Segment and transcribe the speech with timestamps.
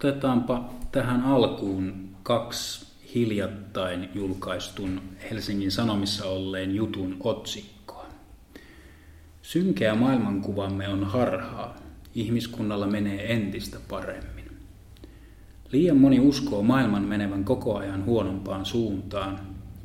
[0.00, 8.06] Otetaanpa tähän alkuun kaksi hiljattain julkaistun Helsingin Sanomissa olleen jutun otsikkoa.
[9.42, 11.76] Synkeä maailmankuvamme on harhaa.
[12.14, 14.44] Ihmiskunnalla menee entistä paremmin.
[15.72, 19.40] Liian moni uskoo maailman menevän koko ajan huonompaan suuntaan.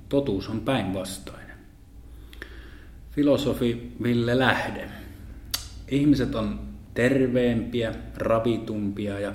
[0.10, 1.58] Totuus on päinvastainen.
[3.12, 4.90] Filosofi Ville Lähde.
[5.92, 6.60] Ihmiset on
[6.94, 9.34] terveempiä, ravitumpia ja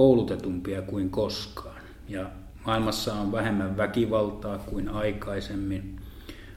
[0.00, 1.82] koulutetumpia kuin koskaan.
[2.08, 2.30] Ja
[2.66, 6.00] maailmassa on vähemmän väkivaltaa kuin aikaisemmin.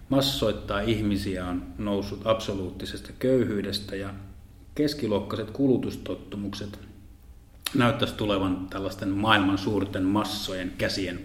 [0.10, 4.14] Massoittaa ihmisiä on noussut absoluuttisesta köyhyydestä ja
[4.76, 6.80] keskiluokkaiset kulutustottumukset
[7.76, 11.20] näyttäisi tulevan tällaisten maailman suurten massojen käsien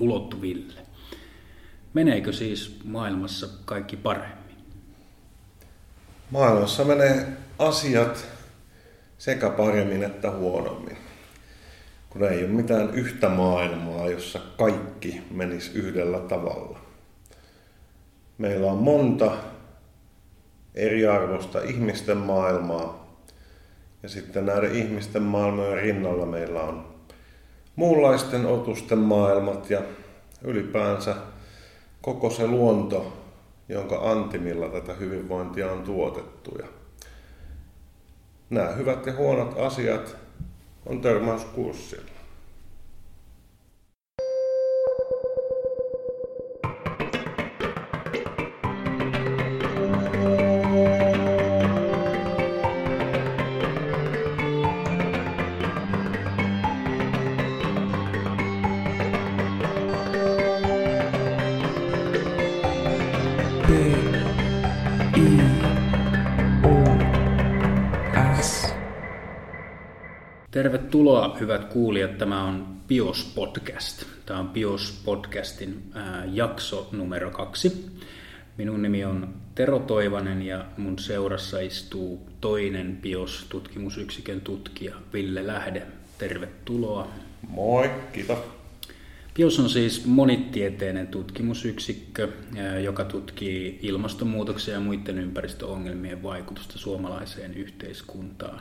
[0.00, 0.74] ulottuville.
[1.94, 4.56] Meneekö siis maailmassa kaikki paremmin?
[6.30, 7.26] Maailmassa menee
[7.58, 8.26] asiat
[9.18, 11.09] sekä paremmin että huonommin.
[12.10, 16.78] Kun ei ole mitään yhtä maailmaa, jossa kaikki menisi yhdellä tavalla.
[18.38, 19.32] Meillä on monta
[20.74, 23.16] eriarvoista ihmisten maailmaa.
[24.02, 26.84] Ja sitten näiden ihmisten maailmojen rinnalla meillä on
[27.76, 29.82] muunlaisten otusten maailmat ja
[30.44, 31.16] ylipäänsä
[32.02, 33.12] koko se luonto,
[33.68, 36.56] jonka antimilla tätä hyvinvointia on tuotettu.
[36.58, 36.66] Ja
[38.50, 40.16] nämä hyvät ja huonot asiat
[40.86, 42.19] on törmäyskurssilla.
[70.60, 74.04] Tervetuloa hyvät kuulijat, tämä on Bios Podcast.
[74.26, 75.82] Tämä on Bios Podcastin
[76.32, 77.86] jakso numero kaksi.
[78.56, 85.82] Minun nimi on Tero Toivanen ja mun seurassa istuu toinen Bios-tutkimusyksikön tutkija Ville Lähde.
[86.18, 87.08] Tervetuloa.
[87.48, 88.38] Moi, kiitos.
[89.34, 92.28] BIOS on siis monitieteinen tutkimusyksikkö,
[92.84, 98.60] joka tutkii ilmastonmuutoksen ja muiden ympäristöongelmien vaikutusta suomalaiseen yhteiskuntaan.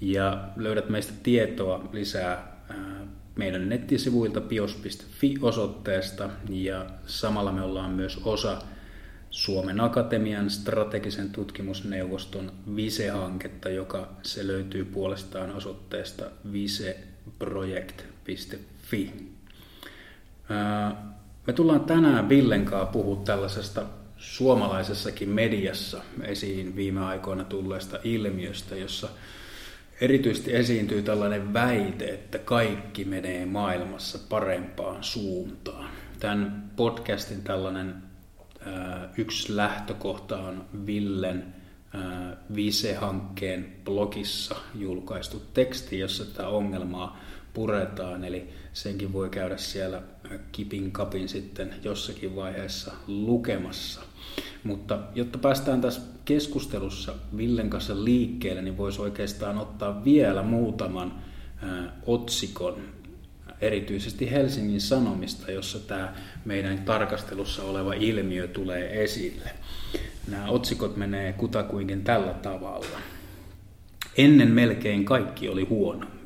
[0.00, 2.60] Ja löydät meistä tietoa lisää
[3.36, 8.62] meidän nettisivuilta bios.fi-osoitteesta ja samalla me ollaan myös osa
[9.30, 19.12] Suomen Akatemian strategisen tutkimusneuvoston VISE-hanketta, joka se löytyy puolestaan osoitteesta viseproject.fi.
[21.46, 23.82] Me tullaan tänään Villenkaa puhua tällaisesta
[24.16, 29.08] suomalaisessakin mediassa esiin viime aikoina tulleesta ilmiöstä, jossa
[30.00, 35.90] erityisesti esiintyy tällainen väite, että kaikki menee maailmassa parempaan suuntaan.
[36.20, 37.94] Tämän podcastin tällainen
[39.16, 41.54] yksi lähtökohta on Villen
[42.54, 47.20] Vise-hankkeen blogissa julkaistu teksti, jossa tätä ongelmaa
[47.54, 50.02] puretaan, eli senkin voi käydä siellä
[50.52, 54.00] kipin kapin sitten jossakin vaiheessa lukemassa.
[54.64, 61.12] Mutta jotta päästään tässä keskustelussa Villen kanssa liikkeelle, niin voisi oikeastaan ottaa vielä muutaman
[62.06, 62.76] otsikon,
[63.60, 66.14] erityisesti Helsingin Sanomista, jossa tämä
[66.44, 69.50] meidän tarkastelussa oleva ilmiö tulee esille.
[70.28, 72.98] Nämä otsikot menee kutakuinkin tällä tavalla.
[74.16, 76.19] Ennen melkein kaikki oli huonommin.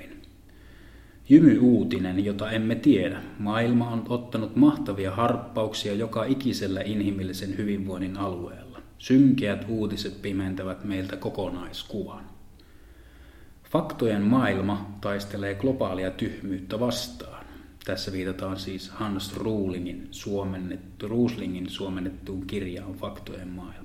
[1.29, 3.23] Jymy-uutinen, jota emme tiedä.
[3.39, 8.79] Maailma on ottanut mahtavia harppauksia joka ikisellä inhimillisen hyvinvoinnin alueella.
[8.99, 12.25] Synkeät uutiset pimentävät meiltä kokonaiskuvan.
[13.71, 17.45] Faktojen maailma taistelee globaalia tyhmyyttä vastaan.
[17.85, 23.84] Tässä viitataan siis Hans Ruhlingin suomennettu, Ruslingin suomennettuun kirjaan Faktojen maailma.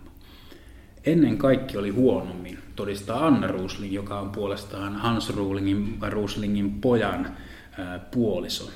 [1.09, 7.37] Ennen kaikki oli huonommin, todistaa Anna Rusling, joka on puolestaan Hans Ruslingin, Ruslingin pojan
[7.77, 8.71] ää, puoliso.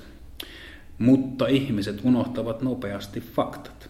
[0.98, 3.90] Mutta ihmiset unohtavat nopeasti faktat.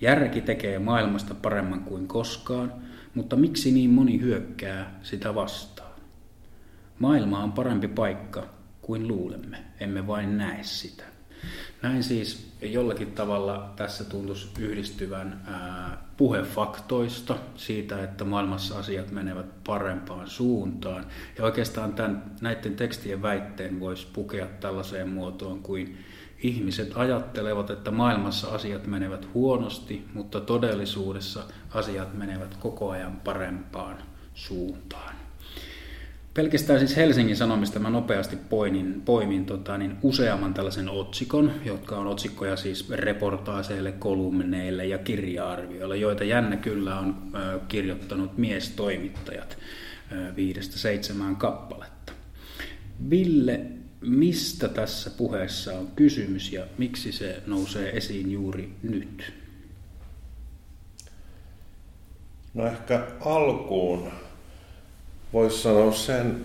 [0.00, 2.72] Järki tekee maailmasta paremman kuin koskaan,
[3.14, 5.92] mutta miksi niin moni hyökkää sitä vastaan?
[6.98, 8.46] Maailma on parempi paikka
[8.82, 11.04] kuin luulemme, emme vain näe sitä.
[11.82, 15.42] Näin siis jollakin tavalla tässä tuntuisi yhdistyvän
[16.16, 21.06] puhefaktoista siitä, että maailmassa asiat menevät parempaan suuntaan.
[21.38, 25.98] Ja oikeastaan tämän, näiden tekstien väitteen voisi pukea tällaiseen muotoon kuin
[26.42, 31.44] ihmiset ajattelevat, että maailmassa asiat menevät huonosti, mutta todellisuudessa
[31.74, 33.96] asiat menevät koko ajan parempaan
[34.34, 35.21] suuntaan.
[36.34, 42.06] Pelkästään siis Helsingin Sanomista mä nopeasti poimin, poimin tota, niin useamman tällaisen otsikon, jotka on
[42.06, 49.58] otsikkoja siis reportaaseille, kolumneille ja kirja-arvioille, joita jännä kyllä on ö, kirjoittanut miestoimittajat
[50.12, 52.12] ö, viidestä seitsemään kappaletta.
[53.10, 53.60] Ville,
[54.00, 59.32] mistä tässä puheessa on kysymys ja miksi se nousee esiin juuri nyt?
[62.54, 64.08] No ehkä alkuun
[65.32, 66.44] voisi sanoa sen,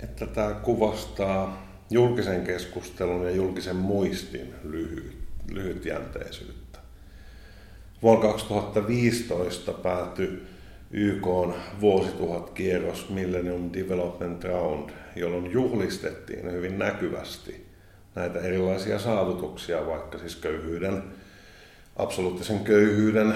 [0.00, 5.16] että tämä kuvastaa julkisen keskustelun ja julkisen muistin lyhyt,
[5.50, 6.78] lyhytjänteisyyttä.
[8.02, 10.42] Vuonna 2015 päätyi
[10.90, 17.66] YK on vuosituhatkierros Millennium Development Round, jolloin juhlistettiin hyvin näkyvästi
[18.14, 21.02] näitä erilaisia saavutuksia, vaikka siis köyhyyden,
[21.96, 23.34] absoluuttisen köyhyyden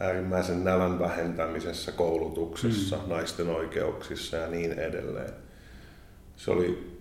[0.00, 3.08] äärimmäisen nälän vähentämisessä, koulutuksessa, mm.
[3.08, 5.32] naisten oikeuksissa ja niin edelleen.
[6.36, 6.98] Se oli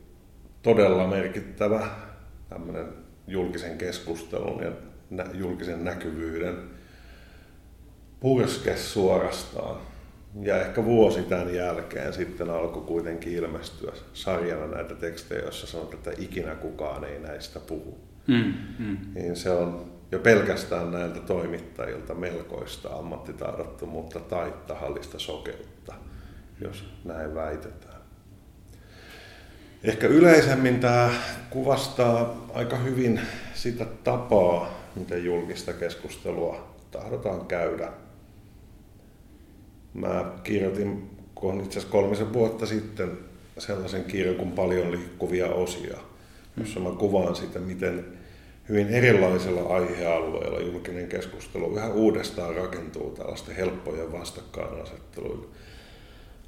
[0.62, 1.88] todella merkittävä
[2.50, 2.86] tämmöinen
[3.28, 4.72] julkisen keskustelun ja
[5.34, 6.56] julkisen näkyvyyden
[8.20, 9.82] purske suorastaan.
[10.42, 16.12] Ja ehkä vuosi tämän jälkeen sitten alkoi kuitenkin ilmestyä sarjana näitä tekstejä, joissa sanotaan, että
[16.18, 17.98] ikinä kukaan ei näistä puhu.
[18.28, 18.98] Mm, mm.
[19.16, 25.94] Niin se on jo pelkästään näiltä toimittajilta melkoista ammattitaidottomuutta tai tahallista sokeutta,
[26.62, 28.00] jos näin väitetään.
[29.84, 31.10] Ehkä yleisemmin tämä
[31.50, 33.22] kuvastaa aika hyvin
[33.54, 37.92] sitä tapaa, miten julkista keskustelua tahdotaan käydä.
[39.94, 41.20] Mä kirjoitin
[41.64, 43.12] itse asiassa kolmisen vuotta sitten
[43.58, 45.98] sellaisen kirjan kuin Paljon liikkuvia osia,
[46.58, 48.19] jossa mä kuvaan sitä, miten
[48.70, 55.50] hyvin erilaisilla aihealueilla julkinen keskustelu yhä uudestaan rakentuu tällaisten helppojen vastakkainasetteluiden,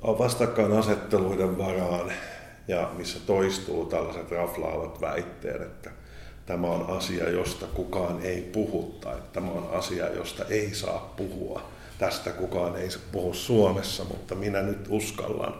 [0.03, 2.11] vastakkainasetteluiden varaan
[2.67, 5.91] ja missä toistuu tällaiset raflaavat väitteet, että
[6.45, 11.61] tämä on asia, josta kukaan ei puhu tai tämä on asia, josta ei saa puhua.
[11.97, 15.53] Tästä kukaan ei puhu Suomessa, mutta minä nyt uskallan.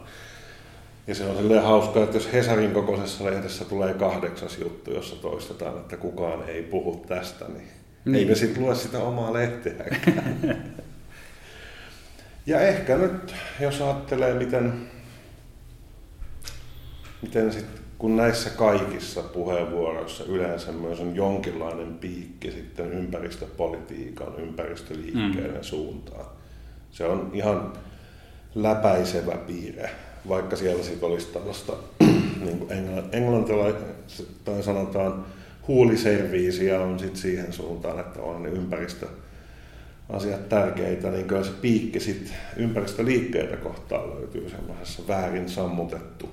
[1.07, 5.77] Ja se on silleen hauskaa, että jos Hesarin kokoisessa lehdessä tulee kahdeksas juttu, jossa toistetaan,
[5.77, 7.67] että kukaan ei puhu tästä, niin,
[8.05, 8.15] niin.
[8.15, 10.39] ei ne sitten lue sitä omaa lehteäkään.
[12.45, 14.73] ja ehkä nyt, jos ajattelee, miten,
[17.21, 17.65] miten sit,
[17.97, 25.63] kun näissä kaikissa puheenvuoroissa yleensä myös on jonkinlainen piikki sitten ympäristöpolitiikan, ympäristöliikkeiden mm.
[25.63, 26.25] suuntaan.
[26.91, 27.73] Se on ihan
[28.55, 29.89] läpäisevä piirre
[30.29, 31.73] vaikka siellä sitten olisi tällaista
[32.45, 32.67] niin
[33.11, 33.85] englantilaista
[34.61, 35.25] sanotaan
[35.67, 39.07] huuliserviisiä on sitten siihen suuntaan, että on ympäristö
[40.09, 46.29] asiat tärkeitä, niin kyllä se piikki sitten ympäristöliikkeitä kohtaan löytyy semmoisessa väärin sammutettu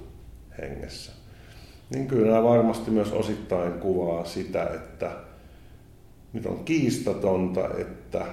[0.63, 1.13] hengessä.
[1.91, 5.11] Niin kyllä nämä varmasti myös osittain kuvaa sitä, että
[6.33, 8.27] nyt on kiistatonta, että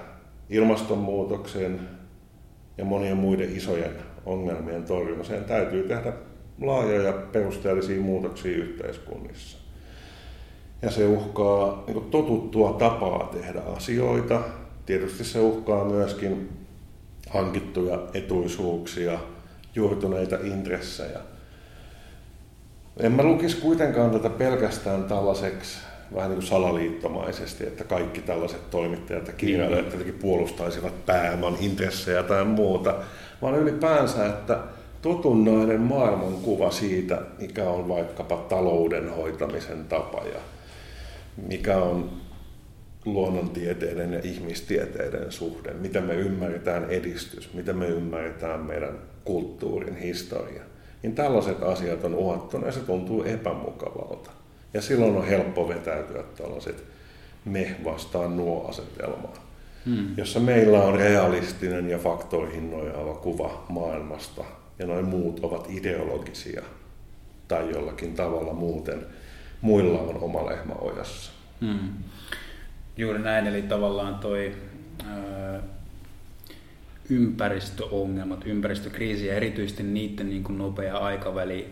[0.49, 1.79] ilmastonmuutoksen
[2.77, 3.91] ja monien muiden isojen
[4.25, 6.13] ongelmien torjumiseen täytyy tehdä
[6.61, 9.57] laajoja perusteellisia muutoksia yhteiskunnissa.
[10.81, 14.41] Ja se uhkaa niin kuin totuttua tapaa tehdä asioita.
[14.85, 16.49] Tietysti se uhkaa myöskin
[17.29, 19.19] hankittuja etuisuuksia,
[19.75, 21.19] juurtuneita intressejä.
[22.99, 25.77] En mä lukisi kuitenkaan tätä pelkästään tällaiseksi
[26.15, 32.45] vähän niin kuin salaliittomaisesti, että kaikki tällaiset toimittajat ja kirjailijat jotenkin puolustaisivat pääoman intressejä tai
[32.45, 32.95] muuta
[33.41, 34.59] vaan ylipäänsä, että
[35.01, 40.39] totunnainen maailmankuva siitä, mikä on vaikkapa talouden hoitamisen tapa ja
[41.47, 42.09] mikä on
[43.05, 50.63] luonnontieteiden ja ihmistieteiden suhde, miten me ymmärretään edistys, miten me ymmärretään meidän kulttuurin historia.
[51.03, 54.31] Niin tällaiset asiat on uhattuna ja se tuntuu epämukavalta.
[54.75, 56.83] Ja silloin on helppo vetäytyä tällaiset
[57.45, 59.37] me vastaan nuo asetelmaan
[59.85, 60.07] hmm.
[60.17, 64.43] jossa meillä on realistinen ja faktoihin nojaava kuva maailmasta
[64.79, 66.61] ja noin muut ovat ideologisia
[67.47, 69.05] tai jollakin tavalla muuten
[69.61, 71.31] muilla on oma lehmä ojassa.
[71.61, 71.89] Hmm.
[72.97, 74.55] Juuri näin, eli tavallaan toi
[77.09, 81.69] ympäristöongelmat, ympäristökriisi ja erityisesti niiden niin kuin nopea aikaväli,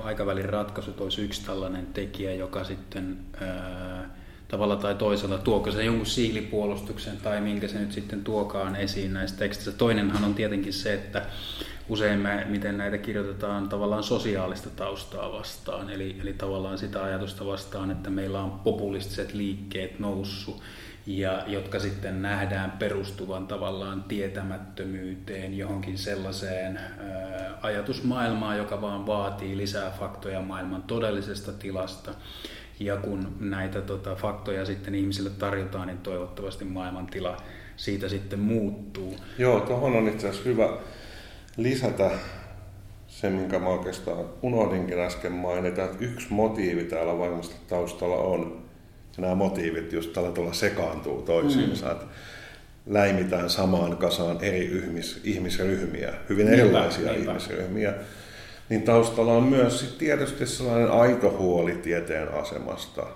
[0.00, 4.16] aikavälin ratkaisut olisi yksi tällainen tekijä, joka sitten ää,
[4.48, 9.38] tavalla tai toisella, tuoko se jonkun siilipuolustuksen tai minkä se nyt sitten tuokaan esiin näistä
[9.38, 9.72] tekstistä.
[9.72, 11.26] Toinenhan on tietenkin se, että
[11.88, 17.90] usein me, miten näitä kirjoitetaan tavallaan sosiaalista taustaa vastaan, eli, eli tavallaan sitä ajatusta vastaan,
[17.90, 20.62] että meillä on populistiset liikkeet noussut,
[21.08, 26.80] ja jotka sitten nähdään perustuvan tavallaan tietämättömyyteen, johonkin sellaiseen ö,
[27.62, 32.14] ajatusmaailmaa, joka vaan vaatii lisää faktoja maailman todellisesta tilasta.
[32.80, 37.36] Ja kun näitä tota, faktoja sitten ihmisille tarjotaan, niin toivottavasti maailman tila
[37.76, 39.16] siitä sitten muuttuu.
[39.38, 40.68] Joo, tuohon on itse asiassa hyvä
[41.56, 42.10] lisätä
[43.06, 48.67] se, minkä mä oikeastaan unohdinkin äsken mainita, että yksi motiivi täällä varmasti taustalla on,
[49.18, 51.92] ja nämä motiivit just tällä tavalla sekaantuu toisiinsa, mm.
[51.92, 52.06] että
[52.86, 57.94] läimitään samaan kasaan eri ihmis, ihmisryhmiä, hyvin erilaisia niinpä, ihmisryhmiä,
[58.68, 63.06] niin taustalla on myös sit tietysti sellainen aito huoli tieteen asemasta.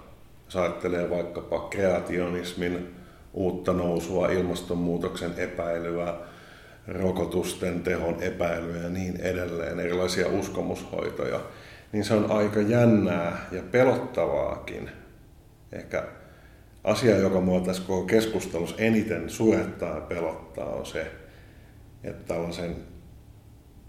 [0.44, 2.94] Jos ajattelee vaikkapa kreationismin
[3.32, 6.14] uutta nousua, ilmastonmuutoksen epäilyä,
[6.88, 11.40] rokotusten tehon epäilyä ja niin edelleen, erilaisia uskomushoitoja,
[11.92, 14.90] niin se on aika jännää ja pelottavaakin.
[15.72, 16.08] Ehkä
[16.84, 21.10] asia, joka mua tässä koko keskustelussa eniten surettaa ja pelottaa, on se,
[22.04, 22.76] että tällaisen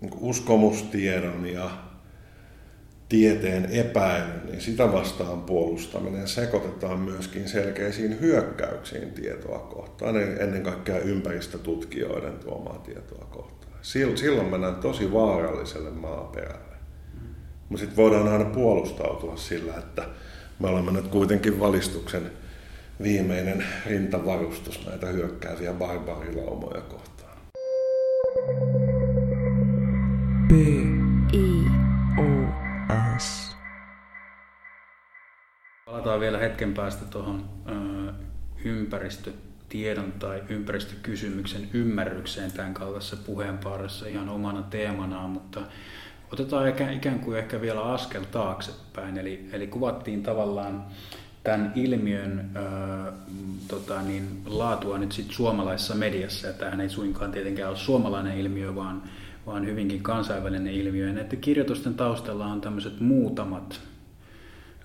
[0.02, 1.70] niin uskomustiedon ja
[3.10, 12.34] tieteen epäilyn, niin sitä vastaan puolustaminen sekoitetaan myöskin selkeisiin hyökkäyksiin tietoa kohtaan, ennen kaikkea ympäristötutkijoiden
[12.34, 13.74] tuomaa tietoa kohtaan.
[13.82, 16.74] Silloin mennään tosi vaaralliselle maaperälle.
[17.70, 20.06] Mutta sitten voidaan aina puolustautua sillä, että
[20.60, 22.32] me olemme nyt kuitenkin valistuksen
[23.04, 27.38] viimeinen rintavarustus näitä hyökkääviä barbaarilaumoja kohtaan.
[30.48, 30.52] B.
[31.34, 31.66] I.
[32.18, 32.24] O.
[33.18, 33.56] S.
[35.86, 37.50] Palataan vielä hetken päästä tuohon
[38.66, 45.62] ympäristötiedon tai ympäristökysymyksen ymmärrykseen tämän kaltaisessa puheenparissa ihan omana teemanaan, mutta
[46.34, 49.18] otetaan ikään kuin ehkä vielä askel taaksepäin.
[49.18, 50.86] Eli, eli kuvattiin tavallaan
[51.44, 53.12] tämän ilmiön ää,
[53.68, 56.48] tota, niin, laatua nyt sit suomalaisessa mediassa.
[56.48, 59.04] Ja tämähän ei suinkaan tietenkään ole suomalainen ilmiö, vaan,
[59.46, 61.08] vaan hyvinkin kansainvälinen ilmiö.
[61.08, 63.82] Ja näiden kirjoitusten taustalla on tämmöiset muutamat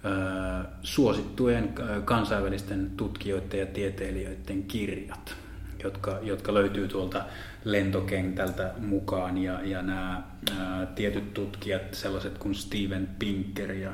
[0.05, 1.75] ää, suosittujen
[2.05, 5.37] kansainvälisten tutkijoiden ja tieteilijöiden kirjat,
[5.83, 7.25] jotka, jotka löytyy tuolta
[7.65, 9.39] lentokentältä mukaan.
[9.39, 10.23] Ja, ja nämä
[10.59, 13.93] ää, tietyt tutkijat, sellaiset kuin Steven Pinker ja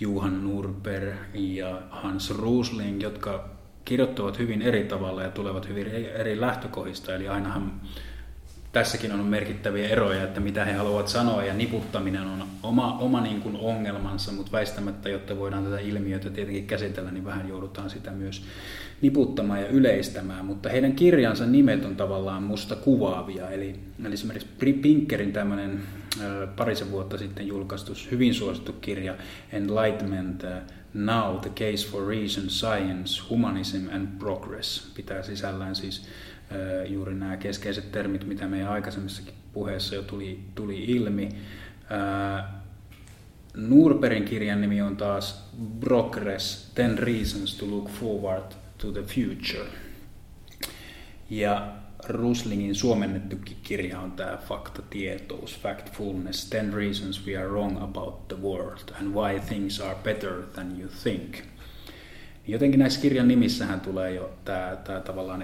[0.00, 3.48] Juhan Nurper ja Hans Rusling, jotka
[3.84, 7.14] kirjoittavat hyvin eri tavalla ja tulevat hyvin eri lähtökohdista.
[7.14, 7.80] Eli ainahan
[8.74, 13.40] tässäkin on merkittäviä eroja, että mitä he haluavat sanoa ja niputtaminen on oma, oma niin
[13.40, 18.44] kuin ongelmansa, mutta väistämättä, jotta voidaan tätä ilmiötä tietenkin käsitellä, niin vähän joudutaan sitä myös
[19.02, 24.48] niputtamaan ja yleistämään, mutta heidän kirjansa nimet on tavallaan musta kuvaavia, eli, eli esimerkiksi
[24.82, 25.82] Pinkerin tämmöinen
[26.56, 29.14] parisen vuotta sitten julkaistu hyvin suosittu kirja
[29.52, 30.44] Enlightenment
[30.94, 34.92] Now, The Case for Reason, Science, Humanism and Progress.
[34.94, 36.06] Pitää sisällään siis
[36.86, 41.28] juuri nämä keskeiset termit, mitä meidän aikaisemmissakin puheessa jo tuli, tuli ilmi.
[43.56, 49.68] Nurperin kirjan nimi on taas Progress, 10 Reasons to Look Forward to the Future.
[51.30, 51.72] Ja
[52.08, 58.94] Ruslingin suomennettu kirja on tämä faktatietous, Factfulness, 10 Reasons We Are Wrong About the World
[59.00, 61.36] and Why Things Are Better Than You Think.
[62.46, 65.42] Jotenkin näissä kirjan nimissähän tulee jo tämä, tämä tavallaan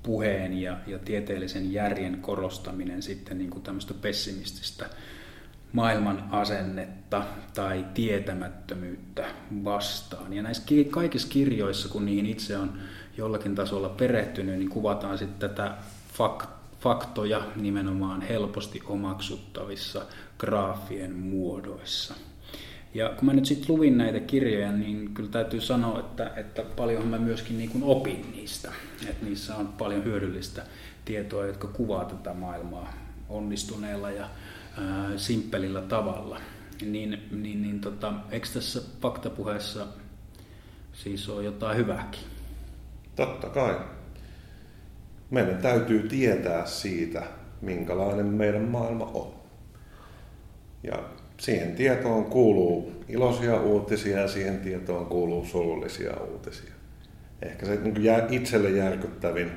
[0.00, 4.90] edistyspuheen ja, ja tieteellisen järjen korostaminen sitten niin kuin tämmöistä pessimististä
[5.72, 7.22] maailman asennetta
[7.54, 9.26] tai tietämättömyyttä
[9.64, 10.32] vastaan.
[10.32, 12.72] Ja näissä kaikissa kirjoissa, kun niihin itse on
[13.16, 15.76] jollakin tasolla perehtynyt, niin kuvataan sitten tätä
[16.80, 20.06] faktoja nimenomaan helposti omaksuttavissa
[20.38, 22.14] graafien muodoissa.
[22.94, 27.06] Ja kun mä nyt sitten luvin näitä kirjoja, niin kyllä täytyy sanoa, että, että paljon
[27.06, 28.72] mä myöskin niin kuin opin niistä.
[29.08, 30.62] Että niissä on paljon hyödyllistä
[31.04, 32.92] tietoa, jotka kuvaa tätä maailmaa
[33.28, 34.28] onnistuneella ja
[34.78, 36.40] ää, simppelillä tavalla.
[36.82, 39.86] Niin, niin, niin tota, eikö tässä faktapuheessa
[40.92, 42.20] siis ole jotain hyvääkin?
[43.16, 43.76] Totta kai.
[45.30, 47.22] Meidän täytyy tietää siitä,
[47.60, 49.34] minkälainen meidän maailma on.
[50.82, 51.02] Ja
[51.40, 56.70] siihen tietoon kuuluu iloisia uutisia ja siihen tietoon kuuluu surullisia uutisia.
[57.42, 57.96] Ehkä se niin
[58.30, 59.50] itselle järkyttävin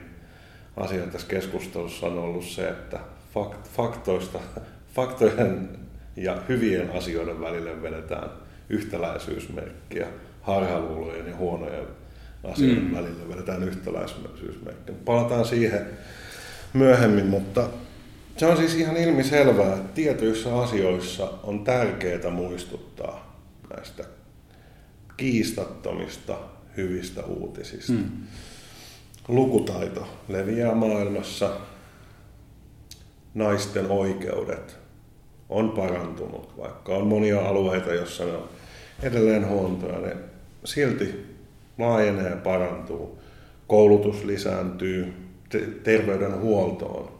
[0.77, 2.99] asia tässä keskustelussa on ollut se, että
[3.75, 4.39] faktoista,
[4.95, 5.69] faktojen
[6.15, 8.29] ja hyvien asioiden välille vedetään
[8.69, 10.07] yhtäläisyysmerkkiä
[10.41, 11.87] harhaluulojen ja huonojen
[12.43, 12.95] asioiden mm.
[12.95, 14.91] välillä vedetään yhtäläisyysmerkki.
[15.05, 15.85] Palataan siihen
[16.73, 17.69] myöhemmin, mutta
[18.37, 23.39] se on siis ihan ilmiselvää, että tietyissä asioissa on tärkeää muistuttaa
[23.75, 24.03] näistä
[25.17, 26.37] kiistattomista
[26.77, 27.93] hyvistä uutisista.
[27.93, 28.09] Mm.
[29.27, 31.49] Lukutaito leviää maailmassa,
[33.33, 34.77] naisten oikeudet
[35.49, 38.49] on parantunut, vaikka on monia alueita, joissa ne on
[39.03, 40.15] edelleen huontoja, ne
[40.65, 41.25] silti
[41.77, 43.19] laajenee ja parantuu.
[43.67, 45.13] Koulutus lisääntyy,
[45.49, 47.12] te- terveydenhuolto on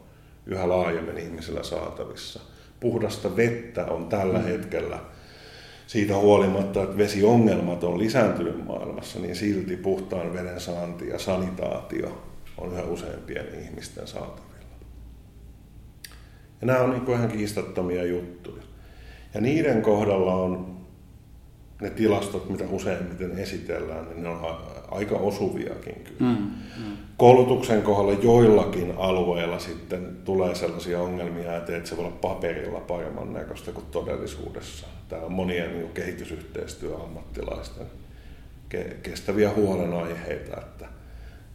[0.46, 2.40] yhä laajemmin ihmisillä saatavissa.
[2.80, 4.44] Puhdasta vettä on tällä mm.
[4.44, 4.98] hetkellä
[5.86, 12.22] siitä huolimatta, että vesiongelmat on lisääntynyt maailmassa, niin silti puhtaan veden saanti ja sanitaatio
[12.58, 14.54] on yhä useampien ihmisten saatavilla.
[16.60, 18.62] Ja nämä on niin ihan kiistattomia juttuja.
[19.34, 20.76] Ja niiden kohdalla on
[21.80, 24.56] ne tilastot, mitä useimmiten esitellään, niin ne on
[24.90, 26.30] aika osuviakin kyllä.
[26.32, 26.50] Mm,
[26.84, 26.96] mm.
[27.16, 33.72] Koulutuksen kohdalla joillakin alueilla sitten tulee sellaisia ongelmia että se voi olla paperilla paremman näköistä
[33.72, 34.86] kuin todellisuudessa.
[35.08, 37.86] Tämä on monien niin kehitysyhteistyöammattilaisten
[39.02, 40.86] kestäviä huolenaiheita, että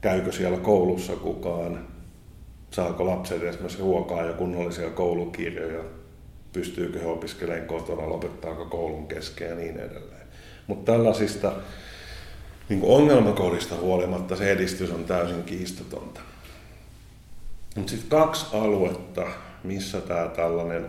[0.01, 1.87] käykö siellä koulussa kukaan,
[2.71, 5.83] saako lapset esimerkiksi ruokaa ja kunnollisia koulukirjoja,
[6.53, 10.27] pystyykö he opiskelemaan kotona, lopettaako koulun kesken ja niin edelleen.
[10.67, 11.51] Mutta tällaisista
[12.69, 16.21] niin ongelmakohdista huolimatta se edistys on täysin kiistatonta.
[17.75, 19.27] Mutta sitten kaksi aluetta,
[19.63, 20.85] missä tämä tällainen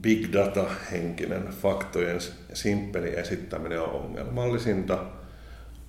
[0.00, 2.18] big data-henkinen faktojen
[2.52, 5.04] simppeli esittäminen on ongelmallisinta,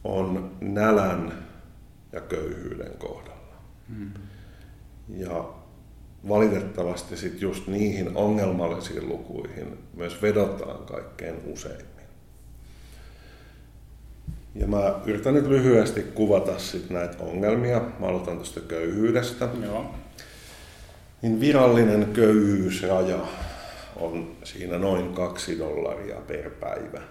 [0.04, 1.48] on nälän
[2.12, 3.56] ja köyhyyden kohdalla.
[3.88, 4.12] Hmm.
[5.10, 5.50] Ja
[6.30, 11.93] valitettavasti sitten just niihin ongelmallisiin lukuihin myös vedotaan kaikkein useimmin.
[14.56, 17.82] Ja mä yritän nyt lyhyesti kuvata sit näitä ongelmia.
[18.00, 19.50] Mä aloitan tuosta köyhyydestä.
[19.66, 19.96] Joo.
[21.22, 23.20] Niin virallinen köyhyysraja
[23.96, 27.02] on siinä noin kaksi dollaria per päivä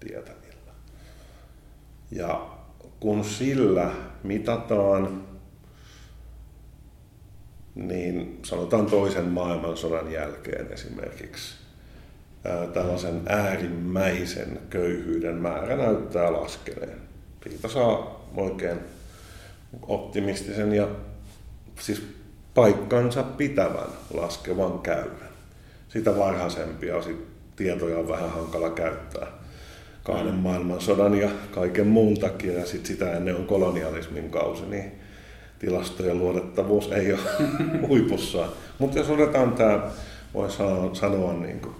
[0.00, 0.72] tietävillä.
[2.10, 2.46] Ja
[3.00, 3.90] kun sillä
[4.22, 5.22] mitataan,
[7.74, 11.61] niin sanotaan toisen maailmansodan jälkeen esimerkiksi
[12.72, 16.98] tällaisen äärimmäisen köyhyyden määrä näyttää laskeneen.
[17.48, 18.78] Siitä saa oikein
[19.82, 20.88] optimistisen ja
[21.80, 22.02] siis
[22.54, 25.32] paikkansa pitävän laskevan käyrän.
[25.88, 27.26] Sitä varhaisempia sit
[27.56, 29.26] tietoja on vähän hankala käyttää
[30.04, 34.92] kahden maailmansodan ja kaiken muun takia, ja sit sitä ennen on kolonialismin kausi, niin
[35.58, 37.20] tilastojen luotettavuus ei ole
[37.88, 38.50] huipussaan.
[38.78, 39.90] Mutta jos otetaan tämä,
[40.34, 41.74] voisi sanoa, sanoa niin kuin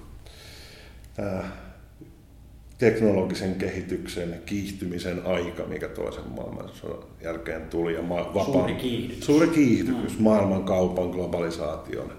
[2.78, 7.94] teknologisen kehityksen kiihtymisen aika, mikä toisen maailmansodan jälkeen tuli.
[7.94, 9.26] Ja ma- vapaa, suuri kiihdys.
[9.26, 10.22] Suuri kiihdys, mm.
[10.22, 12.12] maailmankaupan, globalisaation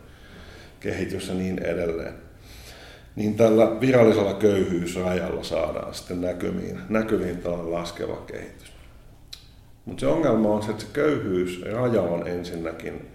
[0.79, 2.13] kehitys ja niin edelleen.
[3.15, 8.73] Niin tällä virallisella köyhyysrajalla saadaan sitten näkyviin, näkyviin tällainen laskeva kehitys.
[9.85, 13.07] Mutta se ongelma on se, että se köyhyysraja on ensinnäkin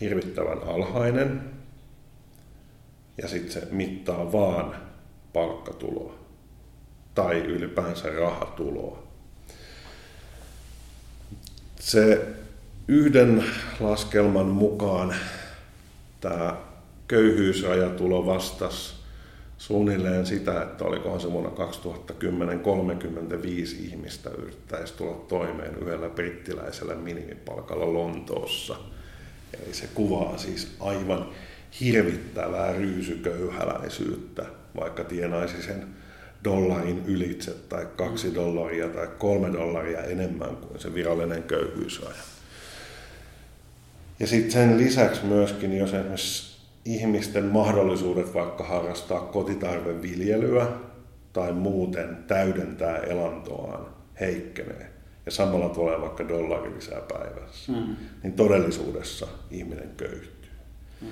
[0.00, 1.40] hirvittävän alhainen,
[3.22, 4.89] ja sitten se mittaa vaan
[5.32, 6.14] palkkatuloa
[7.14, 9.02] tai ylipäänsä rahatuloa.
[11.80, 12.26] Se
[12.88, 13.44] yhden
[13.80, 15.14] laskelman mukaan
[16.20, 16.56] tämä
[17.08, 18.94] köyhyysrajatulo vastasi
[19.58, 27.92] suunnilleen sitä, että olikohan se vuonna 2010 35 ihmistä yrittäisi tulla toimeen yhdellä brittiläisellä minimipalkalla
[27.92, 28.76] Lontoossa.
[29.54, 31.28] Eli se kuvaa siis aivan
[31.80, 35.86] hirvittävää ryysyköyhäläisyyttä vaikka tienaisi sen
[36.44, 42.22] dollarin ylitse tai kaksi dollaria tai kolme dollaria enemmän kuin se virallinen köyhyysraja.
[44.20, 50.66] Ja sitten sen lisäksi myöskin, jos esimerkiksi ihmisten mahdollisuudet vaikka harrastaa kotitarveviljelyä
[51.32, 53.86] tai muuten täydentää elantoaan
[54.20, 54.90] heikkenee
[55.26, 57.96] ja samalla tulee vaikka dollari lisää päivässä, mm.
[58.22, 60.50] niin todellisuudessa ihminen köyhtyy.
[61.00, 61.08] Mm.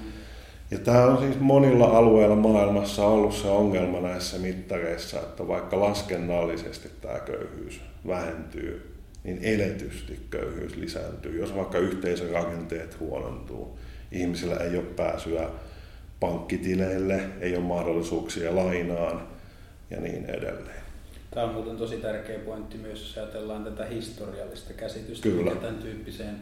[0.70, 6.90] Ja tämä on siis monilla alueilla maailmassa ollut se ongelma näissä mittareissa, että vaikka laskennallisesti
[7.00, 11.40] tämä köyhyys vähentyy, niin eletysti köyhyys lisääntyy.
[11.40, 13.78] Jos vaikka yhteisön rakenteet huonontuu,
[14.12, 15.48] ihmisillä ei ole pääsyä
[16.20, 19.28] pankkitileille, ei ole mahdollisuuksia lainaan
[19.90, 20.83] ja niin edelleen.
[21.31, 25.54] Tämä on muuten tosi tärkeä pointti myös, jos ajatellaan tätä historiallista käsitystä, Kyllä.
[25.54, 26.37] tämän tyyppiseen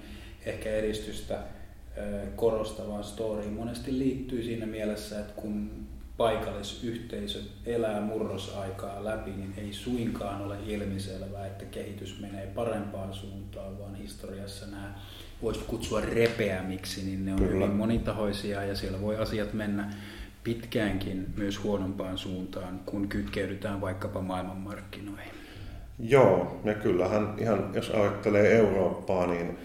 [0.47, 1.39] ehkä edistystä
[2.37, 5.71] korostavaan storyin monesti liittyy siinä mielessä, että kun
[6.17, 13.95] paikallisyhteisö elää murrosaikaa läpi, niin ei suinkaan ole ilmiselvää, että kehitys menee parempaan suuntaan, vaan
[13.95, 14.95] historiassa nämä
[15.43, 17.53] voisi kutsua repeämiksi, niin ne on Kyllä.
[17.53, 19.95] hyvin monitahoisia ja siellä voi asiat mennä
[20.45, 25.33] pitkäänkin myös huonompaan suuntaan, kun kytkeydytään vaikkapa maailmanmarkkinoihin.
[25.99, 29.59] Joo, ja kyllähän ihan, jos ajattelee Eurooppaa, niin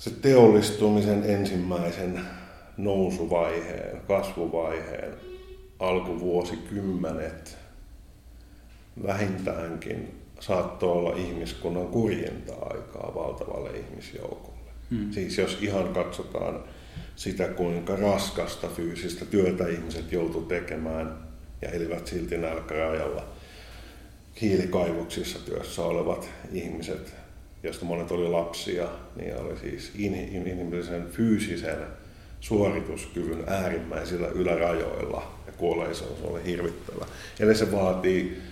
[0.00, 2.20] se teollistumisen ensimmäisen
[2.76, 5.14] nousuvaiheen, kasvuvaiheen
[5.78, 7.58] alkuvuosikymmenet
[9.06, 14.70] vähintäänkin saattoi olla ihmiskunnan kurjinta aikaa valtavalle ihmisjoukolle.
[14.90, 15.12] Hmm.
[15.12, 16.64] Siis jos ihan katsotaan
[17.16, 21.18] sitä, kuinka raskasta fyysistä työtä ihmiset joutu tekemään
[21.62, 23.24] ja elivät silti nälkärajalla.
[24.40, 27.19] Hiilikaivoksissa työssä olevat ihmiset,
[27.62, 31.78] joista monet oli lapsia, niin oli siis inhimillisen fyysisen
[32.40, 37.06] suorituskyvyn äärimmäisillä ylärajoilla ja kuolleisuus oli hirvittävä.
[37.40, 38.42] Eli se vaatii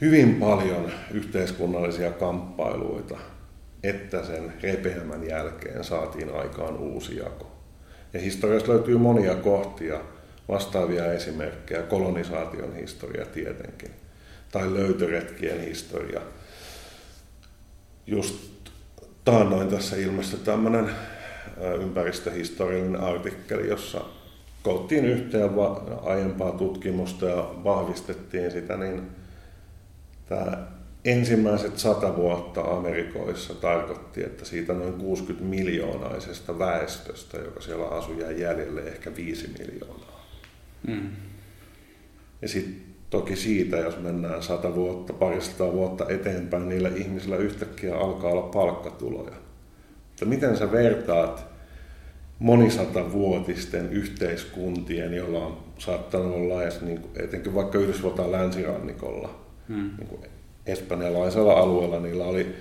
[0.00, 3.18] hyvin paljon yhteiskunnallisia kamppailuita,
[3.82, 7.52] että sen repeämän jälkeen saatiin aikaan uusi jako.
[8.12, 10.00] Ja historiassa löytyy monia kohtia,
[10.48, 13.90] vastaavia esimerkkejä, kolonisaation historia tietenkin,
[14.52, 16.20] tai löytöretkien historia.
[18.06, 18.34] Just
[19.24, 20.90] taannoin tässä ilmestyi tämmöinen
[21.80, 24.04] ympäristöhistoriallinen artikkeli, jossa
[24.62, 25.50] koottiin yhteen
[26.02, 29.02] aiempaa tutkimusta ja vahvistettiin sitä, niin
[30.28, 30.66] tämä
[31.04, 38.40] ensimmäiset sata vuotta Amerikoissa tarkoitti, että siitä noin 60 miljoonaisesta väestöstä, joka siellä asui, jäi
[38.40, 40.26] jäljelle ehkä 5 miljoonaa.
[40.86, 41.10] Mm.
[42.42, 48.30] Ja sitten toki siitä, jos mennään sata vuotta, parista vuotta eteenpäin, niillä ihmisillä yhtäkkiä alkaa
[48.30, 49.34] olla palkkatuloja.
[50.08, 51.46] Mutta miten sä vertaat
[52.38, 59.34] monisatavuotisten yhteiskuntien, joilla on saattanut olla edes, niin kuin, etenkin vaikka Yhdysvaltain länsirannikolla,
[59.68, 59.90] hmm.
[59.98, 60.20] niin kuin
[60.66, 62.54] espanjalaisella alueella niillä oli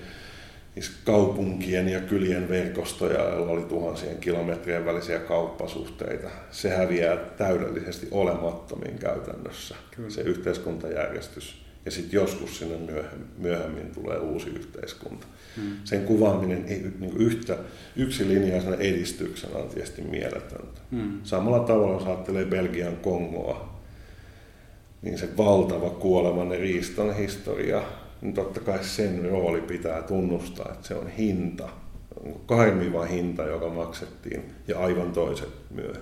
[0.73, 6.29] siis kaupunkien ja kylien verkostoja, joilla oli tuhansien kilometrien välisiä kauppasuhteita.
[6.51, 10.09] Se häviää täydellisesti olemattomiin käytännössä, Kyllä.
[10.09, 11.63] se yhteiskuntajärjestys.
[11.85, 15.27] Ja sitten joskus sinne myöhemmin, myöhemmin tulee uusi yhteiskunta.
[15.55, 15.71] Hmm.
[15.83, 17.57] Sen kuvaaminen ei, niin yhtä
[17.95, 20.81] yksilinjaisena edistyksenä on tietysti mieletöntä.
[20.91, 21.19] Hmm.
[21.23, 23.79] Samalla tavalla jos ajattelee Belgian Kongoa,
[25.01, 27.83] niin se valtava kuoleman ja riiston historia,
[28.23, 31.69] niin totta kai sen rooli pitää tunnustaa, että se on hinta,
[32.45, 35.93] karmiva hinta, joka maksettiin, ja aivan toiset myö,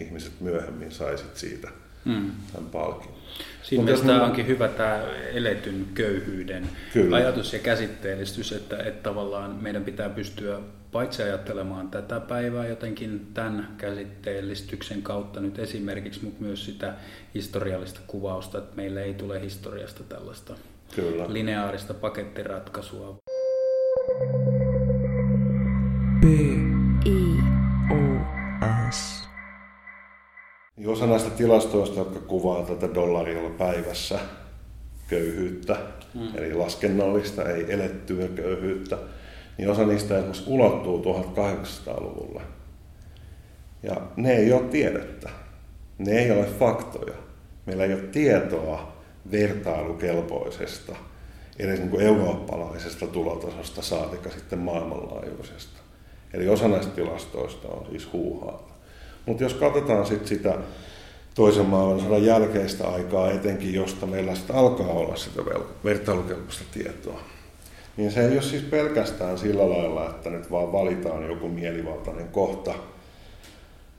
[0.00, 1.68] ihmiset myöhemmin saisit siitä
[2.04, 2.30] hmm.
[2.52, 3.20] tämän palkinnon.
[3.62, 7.16] Siinä mielessä tämä onkin hyvä tämä eletyn köyhyyden Kyllä.
[7.16, 10.58] ajatus ja käsitteellistys, että, että tavallaan meidän pitää pystyä
[10.92, 16.94] paitsi ajattelemaan tätä päivää jotenkin tämän käsitteellistyksen kautta nyt esimerkiksi, mutta myös sitä
[17.34, 20.54] historiallista kuvausta, että meillä ei tule historiasta tällaista
[20.94, 21.24] Kyllä.
[21.28, 23.18] lineaarista pakettiratkaisua.
[26.20, 26.24] B.
[27.06, 27.38] I.
[27.90, 28.20] O.
[28.90, 29.28] S.
[30.86, 34.18] Osa näistä tilastoista, jotka kuvaa tätä dollarilla päivässä
[35.08, 35.76] köyhyyttä,
[36.14, 36.28] mm.
[36.34, 38.98] eli laskennallista, ei elettyä köyhyyttä,
[39.58, 42.42] niin osa niistä esimerkiksi ulottuu 1800-luvulle.
[43.82, 45.30] Ja ne ei ole tiedettä.
[45.98, 47.14] Ne ei ole faktoja.
[47.66, 48.99] Meillä ei ole tietoa
[49.30, 50.96] vertailukelpoisesta,
[51.58, 55.80] edes niin kuin eurooppalaisesta tulotasosta saatika sitten maailmanlaajuisesta.
[56.34, 58.72] Eli osa näistä tilastoista on siis huuhaata.
[59.26, 60.58] Mutta jos katsotaan sit sitä
[61.34, 65.42] toisen maailmansodan jälkeistä aikaa etenkin, josta meillä sitten alkaa olla sitä
[65.84, 67.20] vertailukelpoista tietoa,
[67.96, 72.74] niin se ei ole siis pelkästään sillä lailla, että nyt vaan valitaan joku mielivaltainen kohta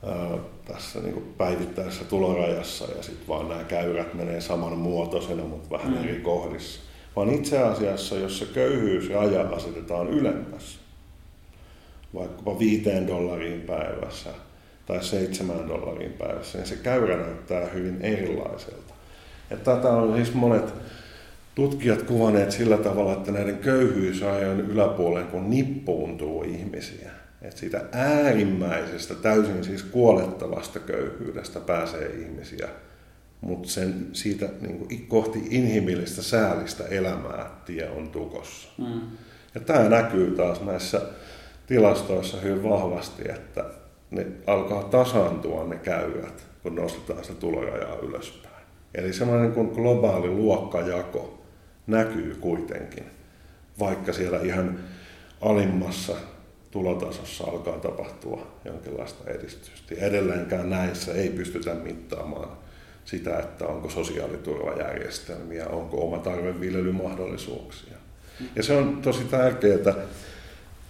[0.06, 5.78] ää, tässä niin kuin päivittäisessä tulorajassa ja sitten vaan nämä käyrät menee saman muotoisena, mutta
[5.78, 6.04] vähän mm.
[6.04, 6.82] eri kohdissa.
[7.16, 10.80] Vaan itse asiassa, jos se köyhyys ja aja asetetaan ylemmäs,
[12.14, 14.30] vaikkapa viiteen dollariin päivässä
[14.86, 18.94] tai seitsemään dollariin päivässä, niin se käyrä näyttää hyvin erilaiselta.
[19.50, 20.74] Ja tätä on siis monet
[21.56, 27.12] tutkijat kuvaneet sillä tavalla, että näiden köyhyysajan yläpuoleen kun nippuuntuu ihmisiä.
[27.42, 32.68] Että siitä äärimmäisestä, täysin siis kuolettavasta köyhyydestä pääsee ihmisiä,
[33.42, 38.70] mutta sen siitä niin kuin kohti inhimillistä säällistä elämää tie on tukossa.
[38.78, 39.02] Mm.
[39.56, 41.02] Ja tämä näkyy taas näissä
[41.68, 43.66] tilastoissa hyvin vahvasti, että
[44.12, 48.66] ne alkaa tasaantua ne käyrät, kun nostetaan sitä tulorajaa ylöspäin.
[48.96, 51.44] Eli semmoinen kuin globaali luokkajako
[51.88, 53.06] näkyy kuitenkin,
[53.80, 54.80] vaikka siellä ihan
[55.42, 56.16] alimmassa
[56.72, 59.96] tulotasossa alkaa tapahtua jonkinlaista edistystä.
[59.98, 62.50] Edelleenkään näissä ei pystytä mittaamaan
[63.06, 67.98] sitä, että onko sosiaaliturvajärjestelmiä, onko oma tarveviljelymahdollisuuksia.
[68.56, 69.96] Ja se on tosi tärkeää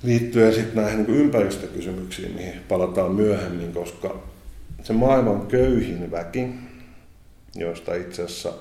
[0.03, 4.19] liittyen sitten näihin niin ympäristökysymyksiin, mihin palataan myöhemmin, koska
[4.83, 6.47] se maailman köyhin väki,
[7.55, 8.53] joista itse asiassa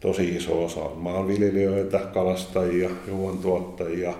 [0.00, 4.14] tosi iso osa on maanviljelijöitä, kalastajia, ruoantuottajia.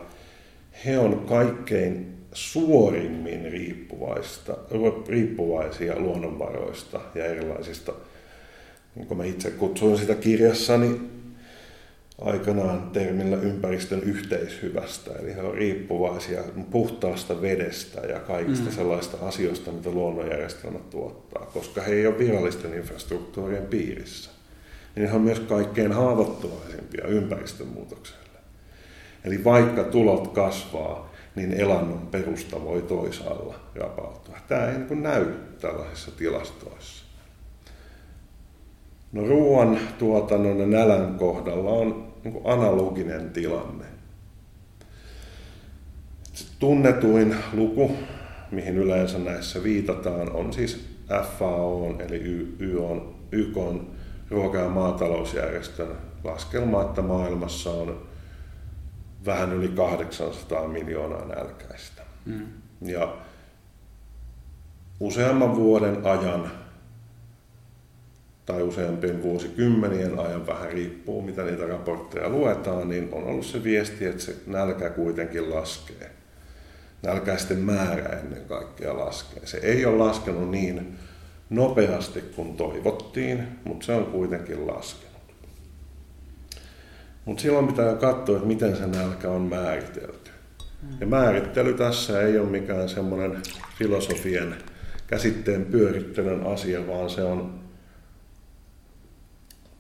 [0.85, 4.57] He on kaikkein suorimmin riippuvaista,
[5.09, 7.93] riippuvaisia luonnonvaroista ja erilaisista,
[8.95, 11.01] niin kuin mä itse kutsuin sitä kirjassani
[12.21, 15.11] aikanaan termillä ympäristön yhteishyvästä.
[15.23, 18.77] Eli he ovat riippuvaisia puhtaasta vedestä ja kaikista mm.
[18.77, 24.31] sellaista asioista, mitä luonnonjärjestelmät tuottaa, koska he ei ole virallisten infrastruktuurien piirissä.
[24.97, 28.29] Niin he on myös kaikkein haavoittuvaisimpia ympäristönmuutokselle.
[29.25, 34.37] Eli vaikka tulot kasvaa, niin elannon perusta voi toisaalla rapautua.
[34.49, 35.27] Tämä ei niin näy
[35.61, 37.05] tällaisissa tilastoissa.
[39.13, 43.85] No ruoan tuotannon ja nälän kohdalla on niin analoginen tilanne.
[46.59, 47.93] Tunnetuin luku,
[48.51, 50.89] mihin yleensä näissä viitataan, on siis
[51.39, 52.23] FAO, eli
[53.33, 53.57] YK
[54.31, 55.89] ruoka- ja maatalousjärjestön
[56.25, 58.08] laskelma, että maailmassa on
[59.29, 62.03] vähän yli 800 miljoonaa nälkäistä.
[62.27, 62.47] Mm.
[62.83, 63.17] Ja
[65.01, 66.51] useamman vuoden ajan
[68.47, 74.07] tai useampien vuosikymmenien ajan, vähän riippuu mitä niitä raportteja luetaan, niin on ollut se viesti,
[74.07, 76.11] että se nälkä kuitenkin laskee.
[77.03, 79.47] Nälkäisten määrä ennen kaikkea laskee.
[79.47, 80.99] Se ei ole laskenut niin
[81.51, 85.08] nopeasti kuin toivottiin, mutta se on kuitenkin laskenut.
[87.29, 90.31] Mutta silloin pitää katsoa, että miten se nälkä on määritelty.
[91.01, 93.43] Ja määrittely tässä ei ole mikään semmoinen
[93.79, 94.55] filosofian
[95.07, 97.61] käsitteen pyörittelyn asia, vaan se on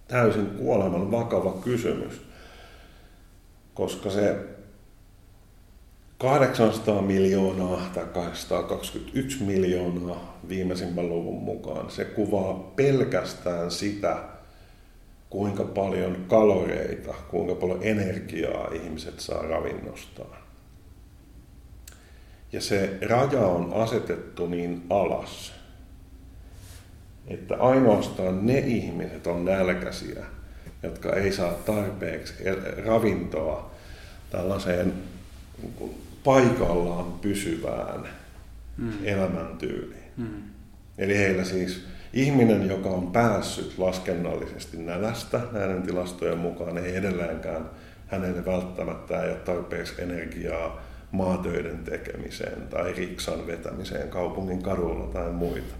[0.08, 2.20] täysin kuoleman vakava kysymys,
[3.74, 4.36] koska se
[6.18, 14.37] 800 miljoonaa tai 821 miljoonaa viimeisimmän luvun mukaan, se kuvaa pelkästään sitä,
[15.30, 20.38] kuinka paljon kaloreita, kuinka paljon energiaa ihmiset saa ravinnostaan.
[22.52, 25.52] Ja se raja on asetettu niin alas,
[27.26, 30.24] että ainoastaan ne ihmiset on nälkäisiä,
[30.82, 32.34] jotka ei saa tarpeeksi
[32.86, 33.70] ravintoa
[34.30, 34.94] tällaiseen
[35.62, 38.08] niin paikallaan pysyvään
[38.76, 38.92] mm.
[39.04, 40.12] elämäntyyliin.
[40.16, 40.42] Mm.
[40.98, 47.70] Eli heillä siis ihminen, joka on päässyt laskennallisesti nälästä näiden tilastojen mukaan, ei edelleenkään
[48.06, 55.74] hänelle välttämättä ei ole tarpeeksi energiaa maatöiden tekemiseen tai riksan vetämiseen kaupungin kadulla tai muita.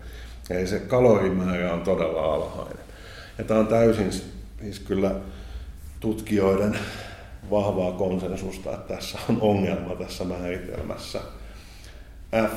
[0.50, 2.84] Eli se kalorimäärä on todella alhainen.
[3.38, 5.14] Ja tämä on täysin siis kyllä
[6.00, 6.78] tutkijoiden
[7.50, 11.20] vahvaa konsensusta, että tässä on ongelma tässä määritelmässä.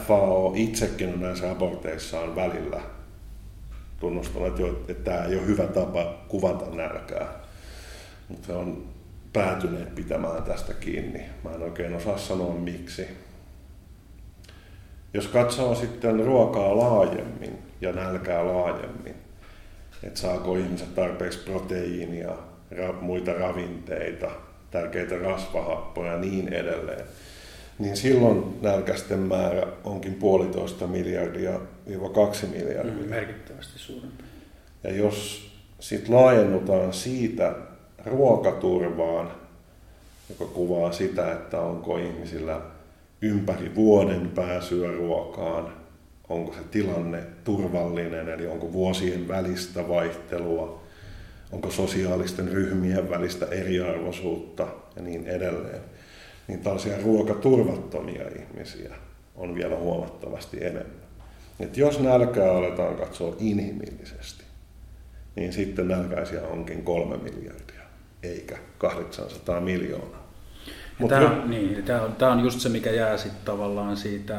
[0.07, 2.81] FAO itsekin on näissä raporteissaan välillä
[4.01, 4.59] tunnustanut,
[4.89, 7.27] että tämä ei ole hyvä tapa kuvata nälkää.
[8.29, 8.83] Mutta se on
[9.33, 11.25] päätyneet pitämään tästä kiinni.
[11.43, 13.07] Mä en oikein osaa sanoa miksi.
[15.13, 19.15] Jos katsoo sitten ruokaa laajemmin ja nälkää laajemmin,
[20.03, 22.31] että saako ihmiset tarpeeksi proteiinia,
[23.01, 24.31] muita ravinteita,
[24.71, 27.05] tärkeitä rasvahappoja ja niin edelleen,
[27.79, 32.93] niin silloin nälkäisten määrä onkin puolitoista miljardia viiva kaksi miljardia.
[32.93, 34.23] Mm, merkittävästi suurempi.
[34.83, 37.55] Ja jos sitten laajennutaan siitä
[38.05, 39.31] ruokaturvaan,
[40.29, 42.61] joka kuvaa sitä, että onko ihmisillä
[43.21, 45.73] ympäri vuoden pääsyä ruokaan,
[46.29, 50.81] onko se tilanne turvallinen, eli onko vuosien välistä vaihtelua,
[51.51, 55.81] onko sosiaalisten ryhmien välistä eriarvoisuutta ja niin edelleen.
[56.47, 58.95] Niin tällaisia ruokaturvattomia ihmisiä
[59.35, 61.00] on vielä huomattavasti enemmän.
[61.59, 64.43] Et jos nälkää aletaan katsoa inhimillisesti,
[65.35, 67.81] niin sitten nälkäisiä onkin kolme miljardia,
[68.23, 70.21] eikä 800 miljoonaa.
[71.01, 74.37] Mutta tämä, on, niin, tämä, on, tämä on just se, mikä jää sitten tavallaan siitä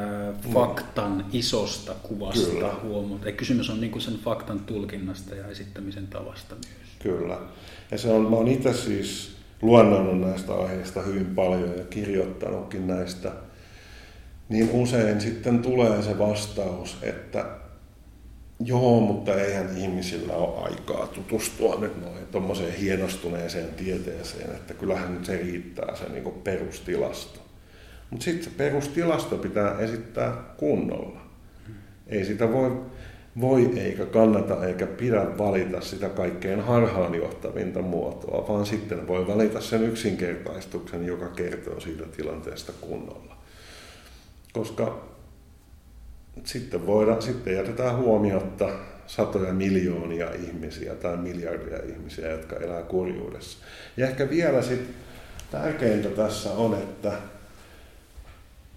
[0.53, 1.25] faktan no.
[1.33, 3.21] isosta kuvasta huomioon.
[3.37, 6.89] Kysymys on niin sen faktan tulkinnasta ja esittämisen tavasta myös.
[6.99, 7.39] Kyllä.
[7.91, 13.33] Ja se on, mä oon itse siis luennannut näistä aiheista hyvin paljon ja kirjoittanutkin näistä.
[14.49, 17.47] Niin usein sitten tulee se vastaus, että
[18.65, 25.37] Joo, mutta eihän ihmisillä ole aikaa tutustua nyt noin tuommoiseen hienostuneeseen tieteeseen, että kyllähän se
[25.37, 27.41] riittää se niin perustilasto.
[28.11, 31.21] Mutta sitten se perustilasto pitää esittää kunnolla.
[32.07, 32.81] Ei sitä voi,
[33.41, 39.83] voi eikä kannata eikä pidä valita sitä kaikkein harhaanjohtavinta muotoa, vaan sitten voi valita sen
[39.83, 43.37] yksinkertaistuksen, joka kertoo siitä tilanteesta kunnolla.
[44.53, 45.09] Koska
[46.45, 48.69] sitten, voidaan, sitten jätetään huomiotta
[49.07, 53.59] satoja miljoonia ihmisiä tai miljardia ihmisiä, jotka elää kurjuudessa.
[53.97, 54.95] Ja ehkä vielä sitten
[55.51, 57.13] tärkeintä tässä on, että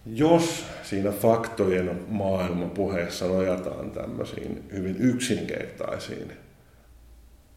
[0.05, 6.31] jos siinä faktojen maailmapuheessa nojataan tämmöisiin hyvin yksinkertaisiin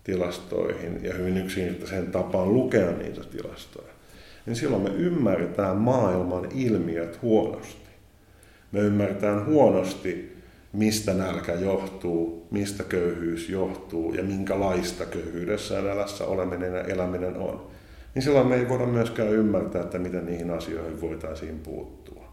[0.04, 3.92] tilastoihin ja hyvin yksinkertaiseen tapaan lukea niitä tilastoja,
[4.46, 7.87] niin silloin me ymmärretään maailman ilmiöt huonosti.
[8.72, 10.36] Me ymmärretään huonosti,
[10.72, 17.70] mistä nälkä johtuu, mistä köyhyys johtuu ja minkälaista köyhyydessä ja nälässä oleminen ja eläminen on.
[18.14, 22.32] Niin silloin me ei voida myöskään ymmärtää, että miten niihin asioihin voitaisiin puuttua.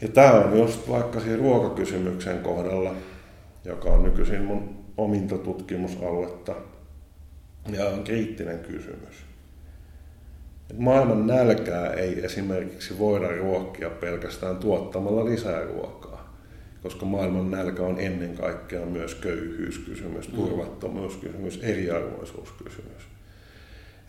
[0.00, 2.94] Ja tämä on just vaikka siinä ruokakysymyksen kohdalla,
[3.64, 6.54] joka on nykyisin mun ominta tutkimusaluetta
[7.72, 9.31] ja on kriittinen kysymys.
[10.78, 16.36] Maailman nälkää ei esimerkiksi voida ruokkia pelkästään tuottamalla lisää ruokaa,
[16.82, 20.36] koska maailman nälkä on ennen kaikkea myös köyhyyskysymys, mm.
[20.36, 23.02] turvattomuuskysymys, eriarvoisuuskysymys.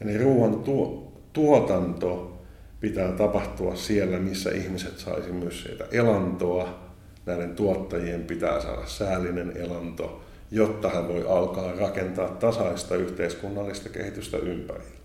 [0.02, 2.42] Eli ruoan tuo, tuotanto
[2.80, 6.84] pitää tapahtua siellä, missä ihmiset saisi myös siitä elantoa.
[7.26, 10.22] Näiden tuottajien pitää saada säällinen elanto,
[10.52, 15.03] jotta hän voi alkaa rakentaa tasaista yhteiskunnallista kehitystä ympärille.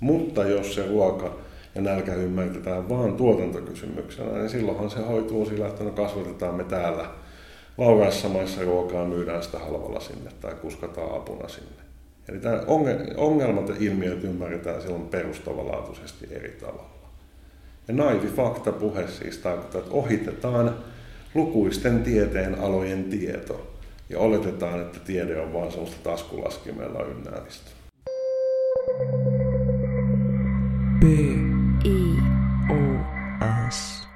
[0.00, 1.36] Mutta jos se ruoka
[1.74, 7.10] ja nälkä ymmärretään vain tuotantokysymyksenä, niin silloinhan se hoituu sillä, että no kasvatetaan me täällä
[7.78, 11.82] vauraissa maissa ruokaa, myydään sitä halvalla sinne tai kuskataan apuna sinne.
[12.28, 12.62] Eli tämä
[13.16, 16.96] ongelmat ja ilmiöt ymmärretään silloin perustavanlaatuisesti eri tavalla.
[17.88, 20.76] Ja naivi fakta puhe siis tarkoittaa, että ohitetaan
[21.34, 23.66] lukuisten tieteen alojen tieto
[24.10, 27.70] ja oletetaan, että tiede on vain sellaista taskulaskimella ynnäämistä.
[31.06, 31.08] B.
[31.84, 32.18] I.
[32.70, 32.76] O.
[33.70, 34.08] S.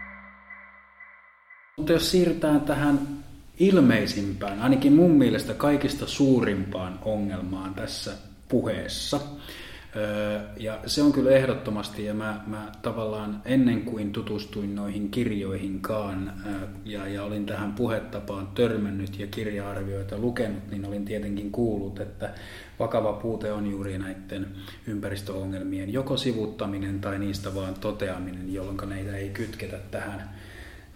[1.76, 3.00] Mutta jos siirrytään tähän
[3.58, 8.12] ilmeisimpään, ainakin mun mielestä kaikista suurimpaan ongelmaan tässä
[8.48, 9.20] puheessa.
[10.56, 16.32] Ja se on kyllä ehdottomasti, ja mä, mä tavallaan ennen kuin tutustuin noihin kirjoihinkaan
[16.84, 22.34] ja, ja olin tähän puhetapaan törmännyt ja kirja-arvioita lukenut, niin olin tietenkin kuullut, että
[22.80, 24.46] vakava puute on juuri näiden
[24.86, 30.30] ympäristöongelmien joko sivuttaminen tai niistä vaan toteaminen, jolloin neitä ei kytketä tähän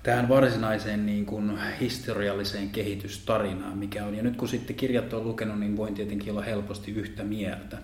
[0.05, 4.14] tähän varsinaiseen niin kuin historialliseen kehitystarinaan, mikä on.
[4.14, 7.79] Ja nyt kun sitten kirjat on lukenut, niin voin tietenkin olla helposti yhtä mieltä.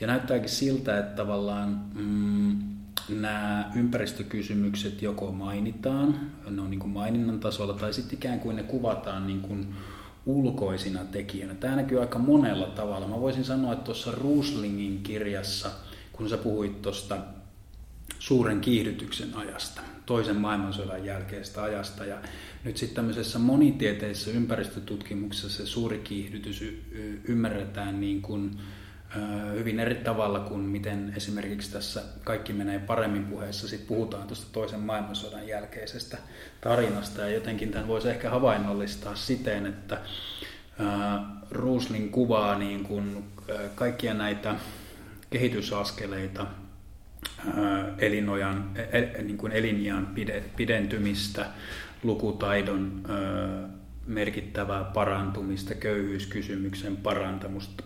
[0.00, 2.58] Ja näyttääkin siltä, että tavallaan mm,
[3.20, 8.62] nämä ympäristökysymykset joko mainitaan, ne on niin kuin maininnan tasolla, tai sitten ikään kuin ne
[8.62, 9.74] kuvataan niin kuin
[10.26, 11.54] ulkoisina tekijöinä.
[11.54, 13.08] Tämä näkyy aika monella tavalla.
[13.08, 15.70] Mä voisin sanoa, että tuossa Ruslingin kirjassa,
[16.12, 17.18] kun sä puhuit tuosta
[18.18, 22.04] suuren kiihdytyksen ajasta, toisen maailmansodan jälkeistä ajasta.
[22.04, 22.18] Ja
[22.64, 26.64] nyt sitten tämmöisessä monitieteisessä ympäristötutkimuksessa se suuri kiihdytys
[27.28, 28.50] ymmärretään niin kuin,
[29.54, 34.80] hyvin eri tavalla kuin miten esimerkiksi tässä Kaikki menee paremmin puheessa sit puhutaan tuosta toisen
[34.80, 36.18] maailmansodan jälkeisestä
[36.60, 37.20] tarinasta.
[37.20, 39.98] Ja jotenkin tämän voisi ehkä havainnollistaa siten, että
[41.50, 43.24] Rusling kuvaa niin kuin
[43.74, 44.54] kaikkia näitä
[45.30, 46.46] kehitysaskeleita–
[47.98, 50.14] elinojan, el, niin kuin eliniän
[50.56, 51.46] pidentymistä,
[52.02, 53.02] lukutaidon
[54.06, 56.98] merkittävää parantumista, köyhyyskysymyksen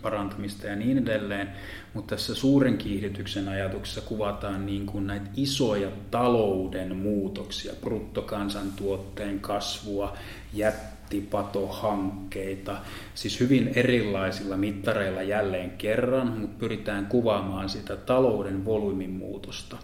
[0.03, 1.49] parantamista ja niin edelleen.
[1.95, 10.17] Mutta tässä suuren kiihdytyksen ajatuksessa kuvataan niin kuin näitä isoja talouden muutoksia, bruttokansantuotteen kasvua,
[10.53, 12.77] jättipatohankkeita,
[13.15, 19.77] siis hyvin erilaisilla mittareilla jälleen kerran, mutta pyritään kuvaamaan sitä talouden volyymin muutosta.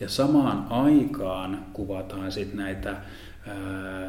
[0.00, 2.96] Ja samaan aikaan kuvataan sitten näitä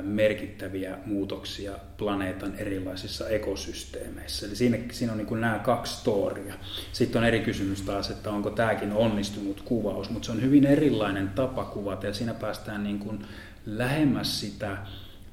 [0.04, 4.46] merkittäviä muutoksia planeetan erilaisissa ekosysteemeissä.
[4.46, 6.54] Eli siinä, siinä on niin kuin nämä kaksi storia.
[6.92, 11.30] Sitten on eri kysymys taas, että onko tämäkin onnistunut kuvaus, mutta se on hyvin erilainen
[11.30, 13.26] tapa kuvata ja siinä päästään niin kuin
[13.66, 14.78] lähemmäs sitä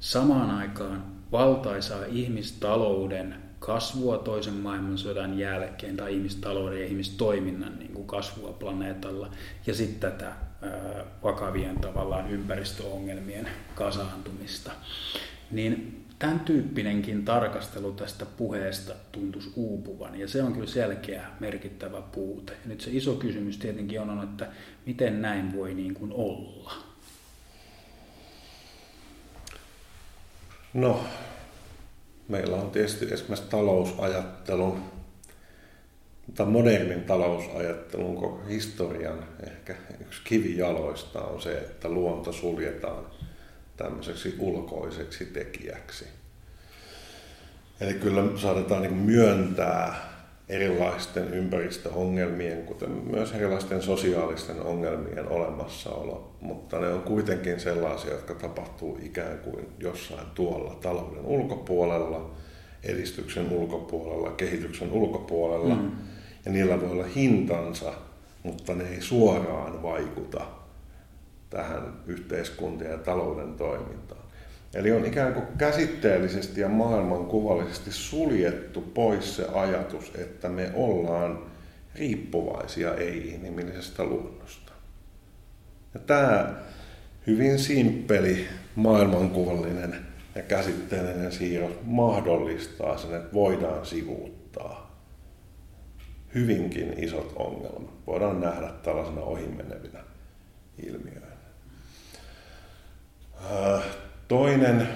[0.01, 8.53] samaan aikaan valtaisaa ihmistalouden kasvua toisen maailmansodan jälkeen tai ihmistalouden ja ihmistoiminnan niin kuin kasvua
[8.53, 9.31] planeetalla
[9.67, 10.48] ja sitten tätä
[11.23, 14.71] vakavien tavallaan ympäristöongelmien kasaantumista.
[15.51, 22.53] Niin tämän tyyppinenkin tarkastelu tästä puheesta tuntuisi uupuvan, ja se on kyllä selkeä merkittävä puute.
[22.53, 24.47] Ja nyt se iso kysymys tietenkin on, että
[24.87, 26.73] miten näin voi niin kuin olla?
[30.75, 31.05] No,
[32.29, 34.98] meillä on tietysti esimerkiksi talousajattelun
[36.29, 43.05] mutta modernin talousajattelun koko historian ehkä yksi kivijaloista on se, että luonto suljetaan
[43.77, 46.05] tämmöiseksi ulkoiseksi tekijäksi.
[47.81, 49.95] Eli kyllä saatetaan niin myöntää
[50.49, 58.99] erilaisten ympäristöongelmien, kuten myös erilaisten sosiaalisten ongelmien olemassaolo, mutta ne on kuitenkin sellaisia, jotka tapahtuu
[59.03, 62.31] ikään kuin jossain tuolla talouden ulkopuolella,
[62.83, 65.91] edistyksen ulkopuolella, kehityksen ulkopuolella, mm.
[66.49, 67.93] Ja niillä voi olla hintansa,
[68.43, 70.47] mutta ne ei suoraan vaikuta
[71.51, 74.21] tähän yhteiskuntien ja talouden toimintaan.
[74.75, 81.39] Eli on ikään kuin käsitteellisesti ja maailmankuvallisesti suljettu pois se ajatus, että me ollaan
[81.95, 84.73] riippuvaisia ei-inhimillisestä luonnosta.
[85.95, 86.55] Ja tämä
[87.27, 89.97] hyvin simppeli maailmankuvallinen
[90.35, 94.38] ja käsitteellinen siirros mahdollistaa sen, että voidaan sivuuttaa
[96.35, 98.07] hyvinkin isot ongelmat.
[98.07, 100.05] Voidaan nähdä tällaisena ohimenevinä
[100.87, 101.27] ilmiöinä.
[103.45, 103.83] Äh,
[104.29, 104.89] Toinen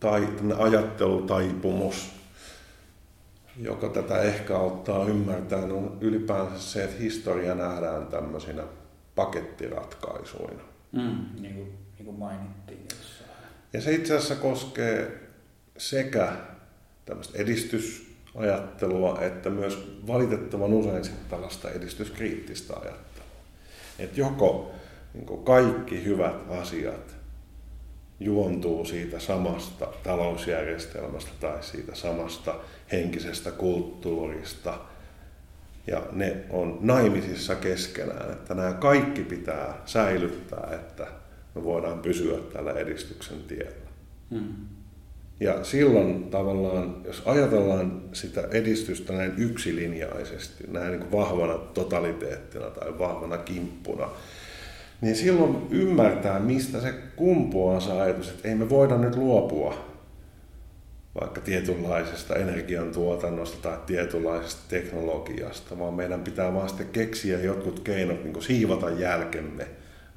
[0.00, 0.28] tai
[0.58, 2.12] ajattelutaipumus,
[3.60, 8.62] joka tätä ehkä auttaa ymmärtämään, on ylipäänsä se, että historia nähdään tämmöisinä
[9.14, 10.62] pakettiratkaisuina.
[10.92, 13.30] Mm, niin, kuin, niin kuin mainittiin jossain.
[13.72, 15.20] Ja se itse asiassa koskee
[15.78, 16.32] sekä
[17.04, 23.24] tämmöistä edistysajattelua, että myös valitettavan usein sitten tällaista edistyskriittistä ajattelua.
[23.98, 24.72] Että joko
[25.14, 27.16] niin kaikki hyvät asiat
[28.20, 32.54] juontuu siitä samasta talousjärjestelmästä tai siitä samasta
[32.92, 34.78] henkisestä kulttuurista.
[35.86, 41.06] Ja ne on naimisissa keskenään, että nämä kaikki pitää säilyttää, että
[41.54, 43.86] me voidaan pysyä tällä edistyksen tiellä.
[44.30, 44.54] Hmm.
[45.40, 52.98] Ja silloin tavallaan, jos ajatellaan sitä edistystä näin yksilinjaisesti, näin niin kuin vahvana totaliteettina tai
[52.98, 54.08] vahvana kimppuna,
[55.00, 59.94] niin silloin ymmärtää, mistä se kumpuaa se ajatus, että ei me voida nyt luopua
[61.20, 68.42] vaikka tietynlaisesta energiantuotannosta tai tietynlaisesta teknologiasta, vaan meidän pitää vaan sitten keksiä jotkut keinot niin
[68.42, 69.66] siivota jälkemme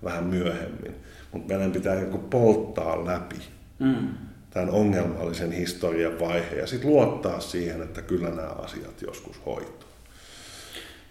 [0.04, 0.96] vähän myöhemmin.
[1.32, 3.36] Mutta meidän pitää joku polttaa läpi
[3.80, 4.08] mm.
[4.50, 9.88] Tämän ongelmallisen historian vaiheen ja sitten luottaa siihen, että kyllä nämä asiat joskus hoituu.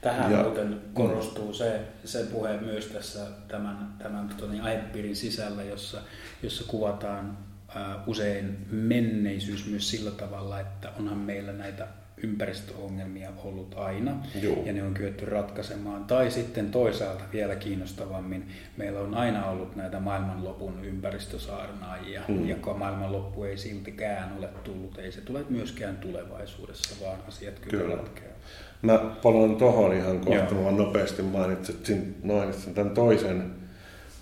[0.01, 5.62] Tähän ja, muuten korostuu se, se puhe myös tässä tämän, tämän tota, niin, aihepiirin sisällä,
[5.62, 6.01] jossa,
[6.43, 7.39] jossa kuvataan
[7.74, 11.89] ää, usein menneisyys myös sillä tavalla, että onhan meillä näitä
[12.23, 14.62] ympäristöongelmia ollut aina Joo.
[14.64, 16.05] ja ne on kyetty ratkaisemaan.
[16.05, 22.49] Tai sitten toisaalta vielä kiinnostavammin, meillä on aina ollut näitä maailmanlopun ympäristösaarnaajia, mm.
[22.49, 27.97] ja maailmanloppu ei siltikään ole tullut, ei se tule myöskään tulevaisuudessa, vaan asiat kyllä, kyllä.
[27.97, 28.37] ratkeaa.
[28.83, 33.53] Mä palaan tuohon ihan kohta, mä nopeasti mainitsin, mainitsin tämän toisen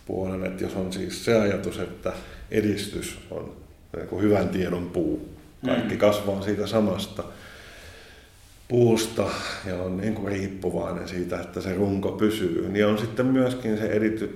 [0.06, 2.12] puolen, että jos on siis se ajatus, että
[2.50, 3.56] edistys on
[3.96, 5.28] niin hyvän tiedon puu,
[5.66, 5.98] kaikki mm.
[5.98, 7.24] kasvaa siitä samasta
[8.74, 9.30] puusta
[9.66, 13.86] ja on niin kuin riippuvainen siitä, että se runko pysyy, niin on sitten myöskin se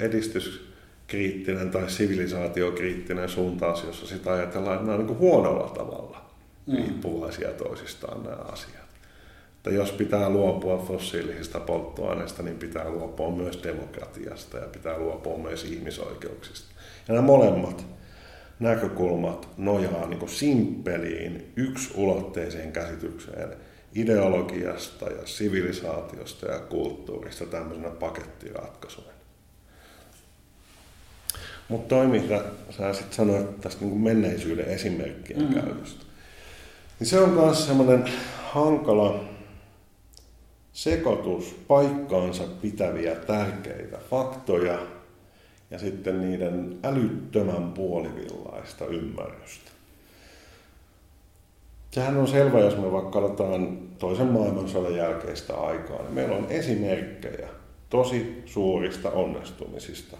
[0.01, 6.30] edistyskriittinen tai sivilisaatiokriittinen suuntaus, jossa sitä ajatellaan, että nämä on niin kuin huonolla tavalla
[6.66, 6.76] mm.
[6.76, 8.89] riippuvaisia toisistaan nämä asiat
[9.57, 15.64] että jos pitää luopua fossiilisista polttoaineista, niin pitää luopua myös demokratiasta ja pitää luopua myös
[15.64, 16.74] ihmisoikeuksista.
[17.09, 17.86] Ja nämä molemmat
[18.61, 23.49] näkökulmat nojaa niin kuin simppeliin, yksulotteiseen käsitykseen
[24.01, 29.12] ideologiasta ja sivilisaatiosta ja kulttuurista tämmöisenä pakettiratkaisuina.
[31.68, 35.55] Mutta toi, mitä sä sitten sanoit tästä niin menneisyyden esimerkkien mm.
[35.55, 36.05] käytöstä,
[37.01, 38.05] niin se on myös semmoinen
[38.53, 39.24] hankala
[40.72, 44.78] sekoitus paikkaansa pitäviä tärkeitä faktoja
[45.70, 49.70] ja sitten niiden älyttömän puolivillaista ymmärrystä.
[51.99, 57.49] Sehän on selvä, jos me vaikka katsotaan toisen maailmansodan jälkeistä aikaa, niin meillä on esimerkkejä
[57.90, 60.16] tosi suurista onnistumisista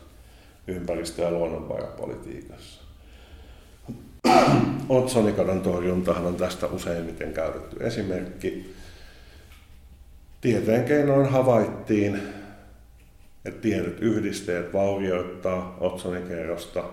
[0.66, 2.80] ympäristö- ja luonnonvarapolitiikassa.
[4.88, 8.74] Otsonikadon torjuntahan on tästä useimmiten käytetty esimerkki.
[10.40, 12.20] Tieteen keinoin havaittiin,
[13.44, 16.84] että tietyt yhdisteet vaurioittaa otsonikerrosta.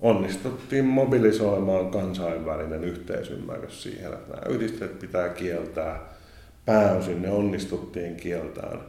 [0.00, 6.00] Onnistuttiin mobilisoimaan kansainvälinen yhteisymmärrys siihen, että nämä yhdisteet pitää kieltää.
[6.64, 8.80] Pääosin ne onnistuttiin kieltään.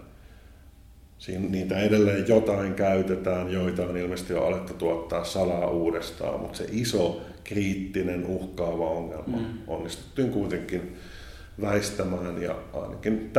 [1.18, 6.68] Siinä niitä edelleen jotain käytetään, joita on ilmeisesti jo alettu tuottaa salaa uudestaan, mutta se
[6.72, 9.46] iso kriittinen uhkaava ongelma mm.
[9.68, 10.98] onnistuttiin kuitenkin
[11.62, 13.30] väistämään ja ainakin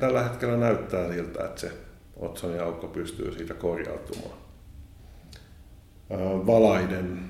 [0.00, 1.72] tällä hetkellä näyttää siltä, että se
[2.16, 4.47] otson aukko pystyy siitä korjautumaan.
[6.46, 7.20] Valaiden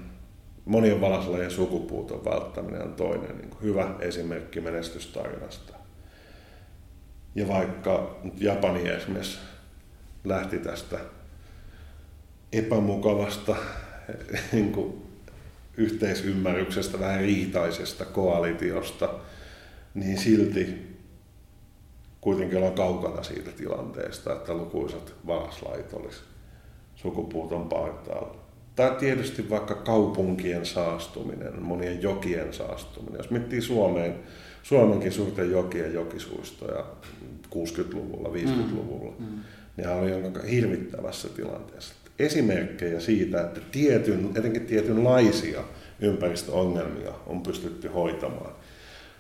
[0.64, 5.72] monien valaslajien sukupuuton välttäminen on toinen niin kuin hyvä esimerkki menestystarinasta.
[7.34, 9.38] Ja vaikka Japani esimerkiksi
[10.24, 10.98] lähti tästä
[12.52, 13.56] epämukavasta
[14.52, 15.02] niin kuin
[15.76, 19.14] yhteisymmärryksestä, vähän riitaisesta koalitiosta,
[19.94, 20.96] niin silti
[22.20, 26.20] kuitenkin ollaan kaukana siitä tilanteesta, että lukuisat valaslait olisi
[26.96, 28.47] sukupuuton partaalla.
[28.78, 33.18] Tai tietysti vaikka kaupunkien saastuminen, monien jokien saastuminen.
[33.18, 34.14] Jos miettii Suomeen,
[34.62, 36.84] Suomenkin suurten jokien jokisuistoja
[37.54, 39.26] 60-luvulla, 50-luvulla, mm.
[39.26, 39.40] mm.
[39.76, 41.94] niin oli hirvittävässä tilanteessa.
[42.18, 45.64] Esimerkkejä siitä, että tietyn, etenkin tietynlaisia
[46.00, 48.52] ympäristöongelmia on pystytty hoitamaan,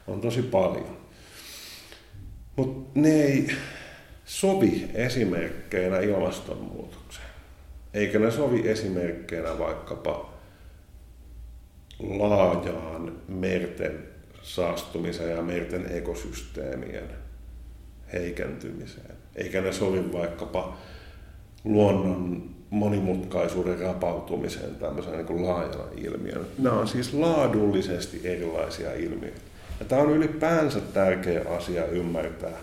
[0.06, 0.96] on tosi paljon.
[2.56, 3.50] Mutta ne ei
[4.24, 7.27] sovi esimerkkeinä ilmastonmuutokseen.
[7.94, 10.32] Eikä ne sovi esimerkkeinä vaikkapa
[12.00, 13.98] laajaan merten
[14.42, 17.08] saastumiseen ja merten ekosysteemien
[18.12, 19.14] heikentymiseen.
[19.36, 20.76] Eikä ne sovi vaikkapa
[21.64, 26.44] luonnon monimutkaisuuden rapautumiseen tämmöisenä niin kuin laajana ilmiönä.
[26.58, 29.40] Nämä on siis laadullisesti erilaisia ilmiöitä.
[29.80, 32.56] Ja tämä on ylipäänsä tärkeä asia ymmärtää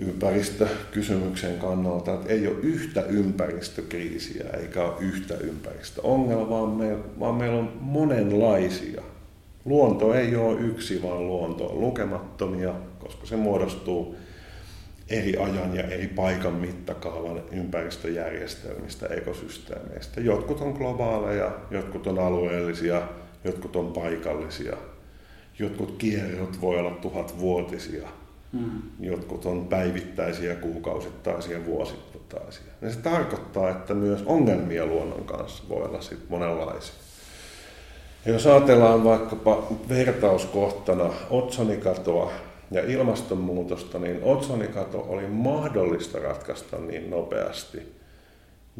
[0.00, 7.58] ympäristökysymyksen kannalta, että ei ole yhtä ympäristökriisiä eikä ole yhtä ympäristöongelmaa, vaan, me, vaan meillä
[7.58, 9.02] on monenlaisia.
[9.64, 14.16] Luonto ei ole yksi, vaan luonto on lukemattomia, koska se muodostuu
[15.08, 20.20] eri ajan ja eri paikan mittakaavan ympäristöjärjestelmistä, ekosysteemeistä.
[20.20, 23.02] Jotkut on globaaleja, jotkut on alueellisia,
[23.44, 24.76] jotkut on paikallisia.
[25.58, 28.08] Jotkut kierrot voi olla tuhatvuotisia,
[28.52, 28.82] mm.
[29.00, 32.72] jotkut on päivittäisiä, kuukausittaisia, vuosittaisia.
[32.82, 36.94] Ja se tarkoittaa, että myös ongelmia luonnon kanssa voi olla sit monenlaisia.
[38.26, 42.32] Ja jos ajatellaan vaikkapa vertauskohtana otsonikatoa,
[42.70, 47.92] ja ilmastonmuutosta, niin otsonikato oli mahdollista ratkaista niin nopeasti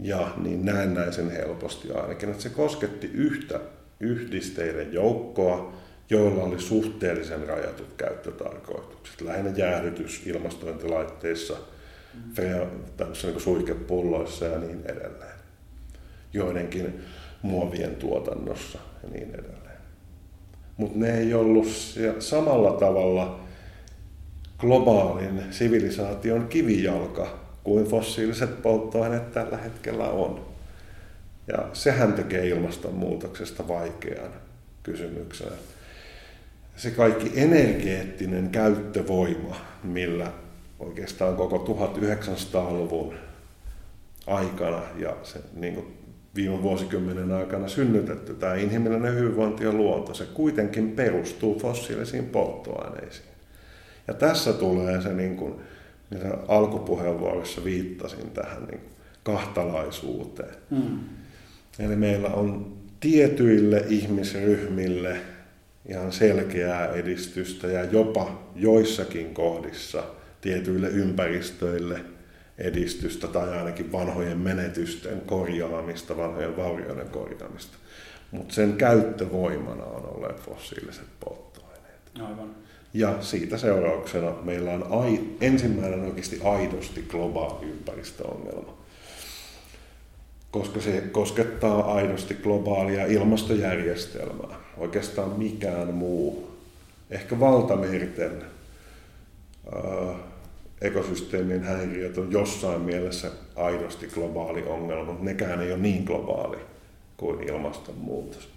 [0.02, 3.60] ja niin näennäisen helposti ainakin, että se kosketti yhtä
[4.00, 5.72] yhdisteiden joukkoa,
[6.10, 9.20] joilla oli suhteellisen rajatut käyttötarkoitukset.
[9.20, 11.56] Lähinnä jäähdytys ilmastointilaitteissa,
[12.96, 15.40] tämmöisissä niin suikepulloissa ja niin edelleen.
[16.32, 17.00] Joidenkin
[17.42, 19.80] muovien tuotannossa ja niin edelleen.
[20.76, 21.66] Mutta ne ei ollut
[22.18, 23.40] samalla tavalla
[24.58, 30.46] globaalin sivilisaation kivijalka kuin fossiiliset polttoaineet tällä hetkellä on.
[31.46, 34.30] Ja sehän tekee ilmastonmuutoksesta vaikean
[34.82, 35.52] kysymyksen.
[36.80, 40.32] Se kaikki energeettinen käyttövoima, millä
[40.78, 43.14] oikeastaan koko 1900-luvun
[44.26, 45.86] aikana ja se, niin kuin
[46.34, 53.28] viime vuosikymmenen aikana synnytetty tämä inhimillinen hyvinvointi ja luonto, se kuitenkin perustuu fossiilisiin polttoaineisiin.
[54.08, 55.54] Ja tässä tulee se, niin kuin,
[56.10, 58.80] niin alkupuheenvuorossa viittasin tähän niin
[59.22, 60.54] kahtalaisuuteen.
[60.70, 60.98] Mm.
[61.78, 65.16] Eli meillä on tietyille ihmisryhmille
[65.88, 70.02] ihan selkeää edistystä ja jopa joissakin kohdissa
[70.40, 72.00] tietyille ympäristöille
[72.58, 77.76] edistystä tai ainakin vanhojen menetysten korjaamista, vanhojen vaurioiden korjaamista.
[78.30, 82.00] Mutta sen käyttövoimana on olleet fossiiliset polttoaineet.
[82.20, 82.54] Aivan.
[82.94, 88.78] Ja siitä seurauksena meillä on ai, ensimmäinen oikeasti aidosti globaali ympäristöongelma.
[90.50, 94.56] Koska se koskettaa aidosti globaalia ilmastojärjestelmää.
[94.80, 96.50] Oikeastaan mikään muu,
[97.10, 98.42] ehkä valtamerten
[99.76, 100.16] äh,
[100.80, 106.58] ekosysteemien häiriöt on jossain mielessä aidosti globaali ongelma, mutta nekään ei ole niin globaali
[107.16, 108.48] kuin ilmastonmuutos.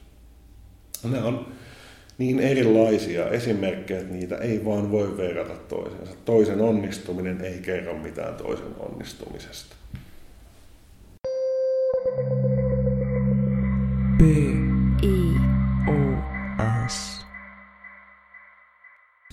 [1.03, 1.47] Ne on
[2.17, 6.13] niin erilaisia esimerkkejä, että niitä ei vaan voi verrata toisensa.
[6.25, 9.75] Toisen onnistuminen ei kerro mitään toisen onnistumisesta.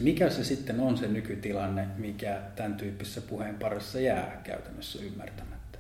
[0.01, 5.79] Mikä se sitten on se nykytilanne, mikä tämän tyyppisessä puheen parissa jää käytännössä ymmärtämättä?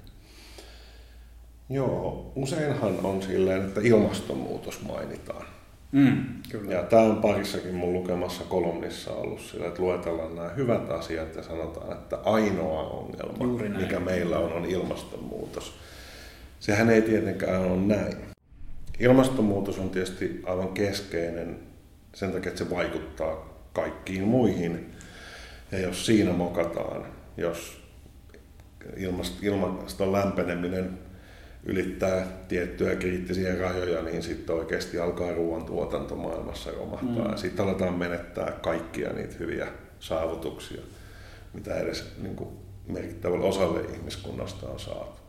[1.70, 5.46] Joo, useinhan on silleen, että ilmastonmuutos mainitaan
[5.92, 6.72] Mm, kyllä.
[6.72, 11.42] Ja tämä on parissakin mun lukemassa kolumnissa ollut sillä, että luetellaan nämä hyvät asiat ja
[11.42, 15.74] sanotaan, että ainoa ongelma, mikä meillä on, on ilmastonmuutos.
[16.60, 18.16] Sehän ei tietenkään ole näin.
[18.98, 21.58] Ilmastonmuutos on tietysti aivan keskeinen
[22.14, 24.90] sen takia, että se vaikuttaa kaikkiin muihin.
[25.72, 27.06] Ja jos siinä mokataan,
[27.36, 27.80] jos
[29.42, 30.98] ilmaston lämpeneminen
[31.64, 37.28] ylittää tiettyjä kriittisiä rajoja, niin sitten oikeasti alkaa ruoantuotanto maailmassa romahtaa.
[37.28, 37.36] Mm.
[37.36, 39.66] Sitten aletaan menettää kaikkia niitä hyviä
[40.00, 40.80] saavutuksia,
[41.54, 42.50] mitä edes niin kuin
[42.86, 45.20] merkittävällä osalle ihmiskunnasta on saatu.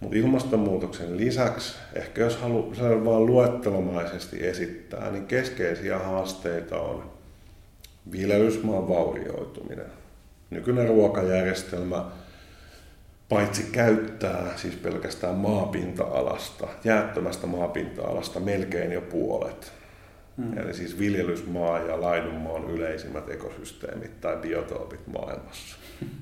[0.00, 7.17] Mutta ilmastonmuutoksen lisäksi, ehkä jos haluaa vain luettelomaisesti esittää, niin keskeisiä haasteita on
[8.12, 9.86] viljelysmaan vaurioituminen.
[10.50, 12.04] Nykyinen ruokajärjestelmä
[13.28, 19.72] paitsi käyttää siis pelkästään maapinta-alasta, jäättömästä maapinta-alasta melkein jo puolet.
[20.36, 20.58] Hmm.
[20.58, 25.76] Eli siis viljelysmaa ja laidunmaa on yleisimmät ekosysteemit tai biotoopit maailmassa.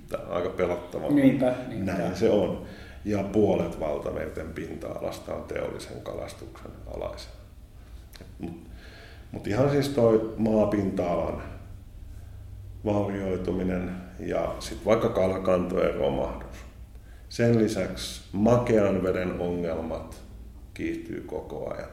[0.08, 1.08] Tämä on aika pelottava.
[1.08, 1.92] Niinpä, niinpä.
[1.92, 2.66] Näin se on.
[3.04, 7.32] Ja puolet valtamerten pinta-alasta on teollisen kalastuksen alaisen.
[8.38, 8.70] Mutta
[9.32, 11.42] mut ihan siis toi maapinta-alan
[12.86, 16.56] vaurioituminen ja sitten vaikka kalakantojen romahdus.
[17.28, 20.22] Sen lisäksi makean veden ongelmat
[20.74, 21.90] kiihtyy koko ajan.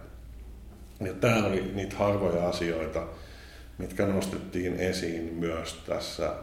[1.00, 3.08] Ja tämä oli niitä harvoja asioita,
[3.78, 6.34] mitkä nostettiin esiin myös tässä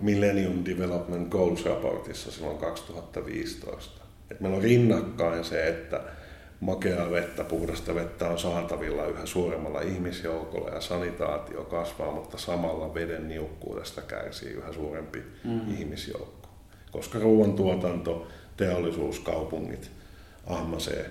[0.00, 4.04] Millennium Development Goals raportissa silloin 2015.
[4.30, 6.00] Et meillä on rinnakkain se, että
[6.64, 13.28] makeaa vettä, puhdasta vettä on saatavilla yhä suuremmalla ihmisjoukolla ja sanitaatio kasvaa, mutta samalla veden
[13.28, 15.74] niukkuudesta kärsii yhä suurempi mm.
[15.78, 16.48] ihmisjoukko.
[16.92, 19.90] Koska ruoantuotanto, teollisuus, kaupungit
[20.46, 21.10] ahmasee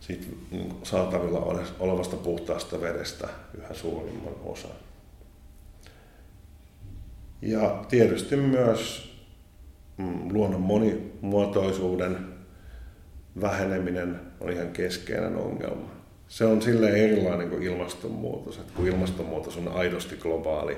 [0.00, 3.28] siitä niin saatavilla olevasta puhtaasta vedestä
[3.58, 4.76] yhä suurimman osan.
[7.42, 9.12] Ja tietysti myös
[9.96, 12.32] mm, luonnon monimuotoisuuden
[13.40, 15.90] väheneminen on ihan keskeinen ongelma.
[16.28, 20.76] Se on silleen erilainen kuin ilmastonmuutos, että kun ilmastonmuutos on aidosti globaali,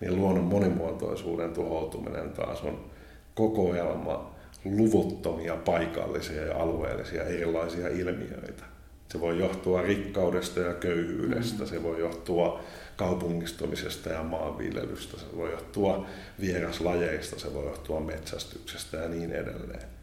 [0.00, 2.90] niin luonnon monimuotoisuuden tuhoutuminen taas on
[3.34, 4.34] kokoelma
[4.64, 8.64] luvuttomia paikallisia ja alueellisia erilaisia ilmiöitä.
[9.12, 12.60] Se voi johtua rikkaudesta ja köyhyydestä, se voi johtua
[12.96, 16.06] kaupungistumisesta ja maanviljelystä, se voi johtua
[16.40, 19.97] vieraslajeista, se voi johtua metsästyksestä ja niin edelleen.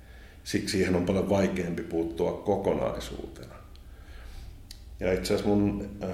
[0.46, 3.56] Siksi siihen on paljon vaikeampi puuttua kokonaisuutena.
[5.00, 6.10] Ja itse asiassa mun äh,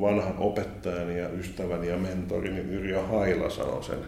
[0.00, 3.98] vanha opettajani ja ystäväni ja mentorini Yrjö Haila sanoi sen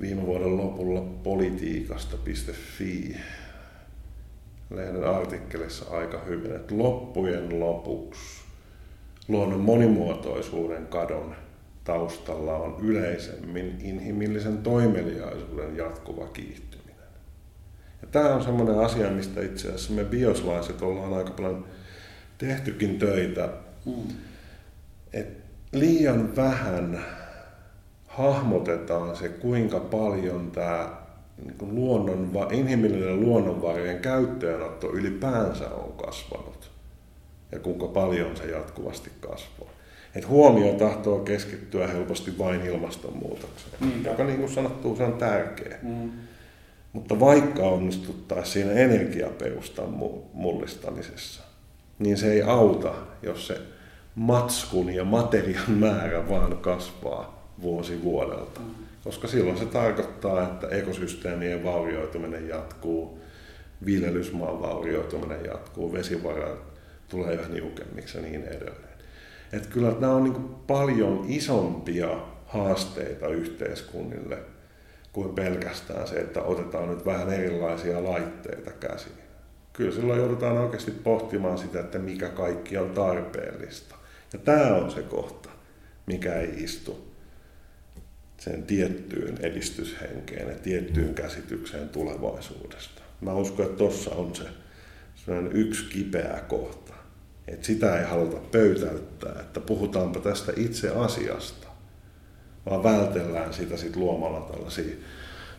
[0.00, 3.16] viime vuoden lopulla politiikasta.fi
[4.70, 8.42] lehden artikkelissa aika hyvin, että loppujen lopuksi
[9.28, 11.34] luonnon monimuotoisuuden kadon
[11.84, 16.81] taustalla on yleisemmin inhimillisen toimeliaisuuden jatkuva kiihtyminen.
[18.02, 21.66] Ja tämä on semmoinen asia, mistä itse asiassa me bioslaiset ollaan aika paljon
[22.38, 23.48] tehtykin töitä.
[23.86, 23.92] Mm.
[25.12, 25.28] Et
[25.72, 27.04] liian vähän
[28.06, 31.02] hahmotetaan se, kuinka paljon tämä
[31.44, 36.70] niin luonnon, inhimillinen luonnonvarojen käyttöönotto ylipäänsä on kasvanut
[37.52, 39.70] ja kuinka paljon se jatkuvasti kasvaa.
[40.14, 44.04] Et huomio tahtoo keskittyä helposti vain ilmastonmuutokseen, mm.
[44.04, 45.78] joka niin kuin sanottu, se on tärkeä.
[45.82, 46.10] Mm.
[46.92, 49.90] Mutta vaikka onnistuttaisiin siinä energiaperustan
[50.32, 51.42] mullistamisessa,
[51.98, 53.60] niin se ei auta, jos se
[54.14, 58.60] matskun ja materian määrä vaan kasvaa vuosi vuodelta.
[59.04, 63.18] Koska silloin se tarkoittaa, että ekosysteemien vaurioituminen jatkuu,
[63.84, 66.58] viljelysmaan vaurioituminen jatkuu, vesivarat
[67.08, 68.98] tulee yhä niukemmiksi ja niin edelleen.
[69.52, 72.08] Että kyllä nämä on niin paljon isompia
[72.46, 74.38] haasteita yhteiskunnille
[75.12, 79.22] kuin pelkästään se, että otetaan nyt vähän erilaisia laitteita käsiin.
[79.72, 83.94] Kyllä silloin joudutaan oikeasti pohtimaan sitä, että mikä kaikki on tarpeellista.
[84.32, 85.48] Ja tämä on se kohta,
[86.06, 87.12] mikä ei istu
[88.38, 93.02] sen tiettyyn edistyshenkeen ja tiettyyn käsitykseen tulevaisuudesta.
[93.20, 94.44] Mä uskon, että tuossa on se
[95.14, 96.94] sellainen yksi kipeä kohta.
[97.48, 101.61] Että sitä ei haluta pöytäyttää, että puhutaanpa tästä itse asiasta,
[102.66, 104.96] vaan vältellään sitä sit luomalla tällaisia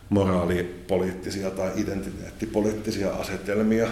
[0.08, 3.88] moraalipoliittisia tai identiteettipoliittisia asetelmia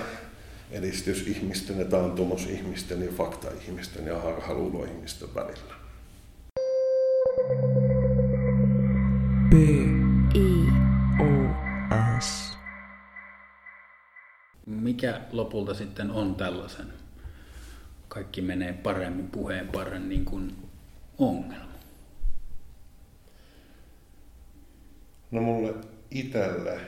[0.71, 5.75] edistysihmisten ja taantumusihmisten ja faktaihmisten ja harhaluuloihmisten välillä.
[9.51, 9.55] B.
[10.35, 10.67] I.
[11.21, 11.25] O.
[12.21, 12.53] S.
[14.67, 16.87] Mikä lopulta sitten on tällaisen
[18.09, 20.57] kaikki menee paremmin puheen paremmin niin kuin
[21.19, 21.72] ongelma?
[25.33, 25.75] No mulle
[26.11, 26.81] itselle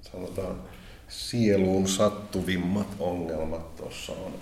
[0.00, 0.62] sanotaan
[1.08, 4.32] sieluun sattuvimmat ongelmat tuossa on.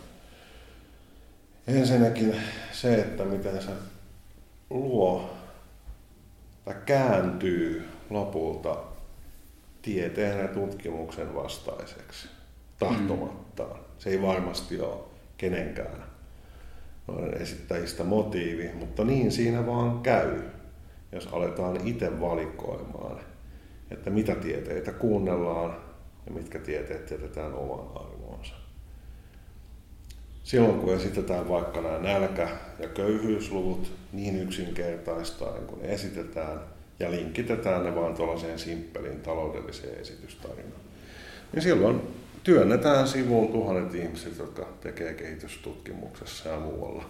[1.66, 2.34] Ensinnäkin
[2.72, 3.70] se, että miten se
[4.70, 5.30] luo
[6.64, 8.76] tai kääntyy lopulta
[9.82, 12.28] tieteen ja tutkimuksen vastaiseksi
[12.78, 13.80] tahtomattaan.
[13.98, 15.00] Se ei varmasti ole
[15.36, 16.04] kenenkään
[17.40, 20.42] esittäjistä motiivi, mutta niin siinä vaan käy,
[21.14, 23.20] jos aletaan itse valikoimaan,
[23.90, 25.76] että mitä tieteitä kuunnellaan
[26.26, 28.54] ja mitkä tieteet jätetään oman arvoonsa.
[30.42, 36.60] Silloin kun esitetään vaikka nämä nälkä- ja köyhyysluvut niin yksinkertaistaan kun esitetään
[37.00, 40.80] ja linkitetään ne vaan tuollaiseen simppeliin taloudelliseen esitystarinaan,
[41.52, 42.00] niin silloin
[42.42, 47.04] työnnetään sivuun tuhannet ihmiset, jotka tekee kehitystutkimuksessa ja muualla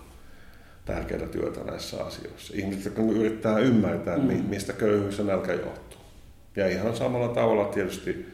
[0.85, 2.55] tärkeää työtä näissä asioissa.
[2.57, 4.45] Ihmiset, yrittää ymmärtää, mm.
[4.49, 6.01] mistä köyhyys ja nälkä johtuu.
[6.57, 8.26] Ja ihan samalla tavalla tietysti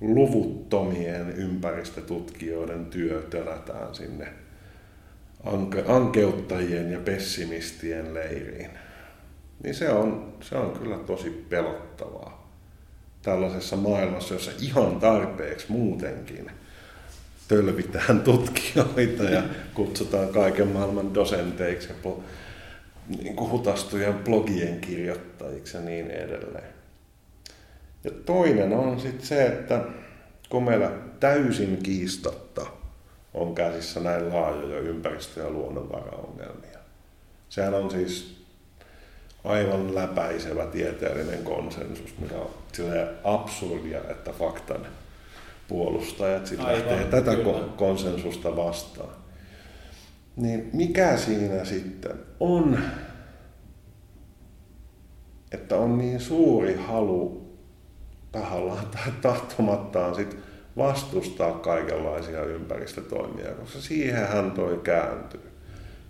[0.00, 4.28] luvuttomien ympäristötutkijoiden työ törätään sinne
[5.44, 8.70] anke- ankeuttajien ja pessimistien leiriin.
[9.62, 12.50] Niin se on, se on kyllä tosi pelottavaa
[13.22, 16.50] tällaisessa maailmassa, jossa ihan tarpeeksi muutenkin
[17.50, 19.42] tölvitään tutkijoita ja
[19.74, 22.12] kutsutaan kaiken maailman dosenteiksi ja
[23.22, 26.74] niin kuin hutastujen blogien kirjoittajiksi ja niin edelleen.
[28.04, 29.84] Ja toinen on sitten se, että
[30.48, 30.90] kun meillä
[31.20, 32.66] täysin kiistatta
[33.34, 36.78] on käsissä näin laajoja ympäristö- ja luonnonvaraongelmia.
[37.48, 38.44] Sehän on siis
[39.44, 42.50] aivan läpäisevä tieteellinen konsensus, mikä on
[43.24, 44.86] absurdia, että faktan
[45.70, 47.64] puolustajat sitten lähtee tätä kyllä.
[47.76, 49.14] konsensusta vastaan.
[50.36, 52.78] Niin mikä siinä sitten on,
[55.52, 57.50] että on niin suuri halu
[58.32, 60.36] tahallaan tai tahtomattaan sit
[60.76, 65.50] vastustaa kaikenlaisia ympäristötoimia, koska siihenhän toi kääntyy.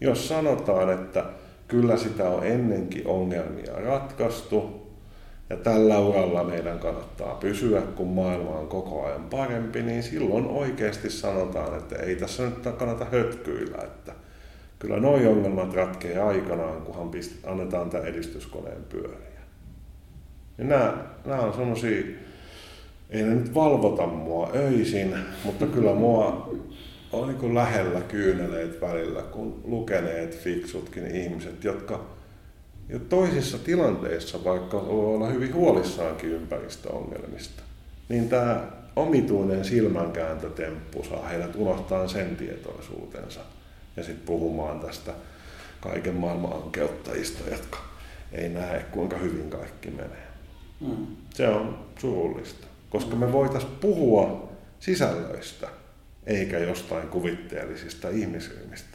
[0.01, 1.25] Jos sanotaan, että
[1.69, 4.80] kyllä sitä on ennenkin ongelmia ratkaistu,
[5.51, 11.11] ja tällä uralla meidän kannattaa pysyä, kun maailma on koko ajan parempi, niin silloin oikeasti
[11.11, 14.13] sanotaan, että ei tässä nyt kannata hötkyillä, että
[14.79, 19.41] kyllä nuo ongelmat ratkeaa aikanaan, kunhan pist- annetaan tämä edistyskoneen pyöriä.
[20.59, 22.03] Ja nämä, nämä on semmoisia,
[23.11, 26.51] ei ne nyt valvota mua öisin, mutta kyllä mua
[27.13, 32.20] on niin lähellä kyyneleet välillä, kun lukeneet fiksutkin ihmiset, jotka
[32.93, 37.63] jo toisissa tilanteissa, vaikka voi olla hyvin huolissaankin ympäristöongelmista,
[38.09, 38.65] niin tämä
[38.97, 43.41] omituinen silmänkääntötemppu saa heidät unohtaa sen tietoisuutensa
[43.97, 45.13] ja sitten puhumaan tästä
[45.81, 47.79] kaiken maailman ankeuttajista, jotka
[48.33, 50.27] ei näe kuinka hyvin kaikki menee.
[50.81, 51.07] Mm.
[51.35, 55.69] Se on surullista, koska me voitaisiin puhua sisällöistä,
[56.27, 58.90] eikä jostain kuvitteellisista ihmisryhmistä.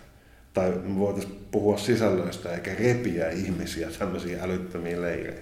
[0.56, 5.41] Tai me voitaisiin puhua sisällöistä eikä repiä ihmisiä tämmöisiä älyttömiä leirejä.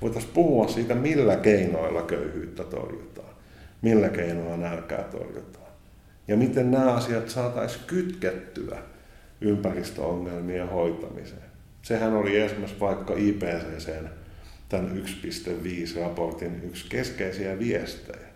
[0.00, 3.34] Voitaisiin puhua siitä, millä keinoilla köyhyyttä torjutaan,
[3.82, 5.72] millä keinoilla nälkää torjutaan.
[6.28, 8.78] Ja miten nämä asiat saataisiin kytkettyä
[9.40, 11.42] ympäristöongelmien hoitamiseen.
[11.82, 14.08] Sehän oli esimerkiksi vaikka IPCCn
[14.68, 15.02] tämän
[15.94, 18.28] 1.5 raportin yksi keskeisiä viestejä,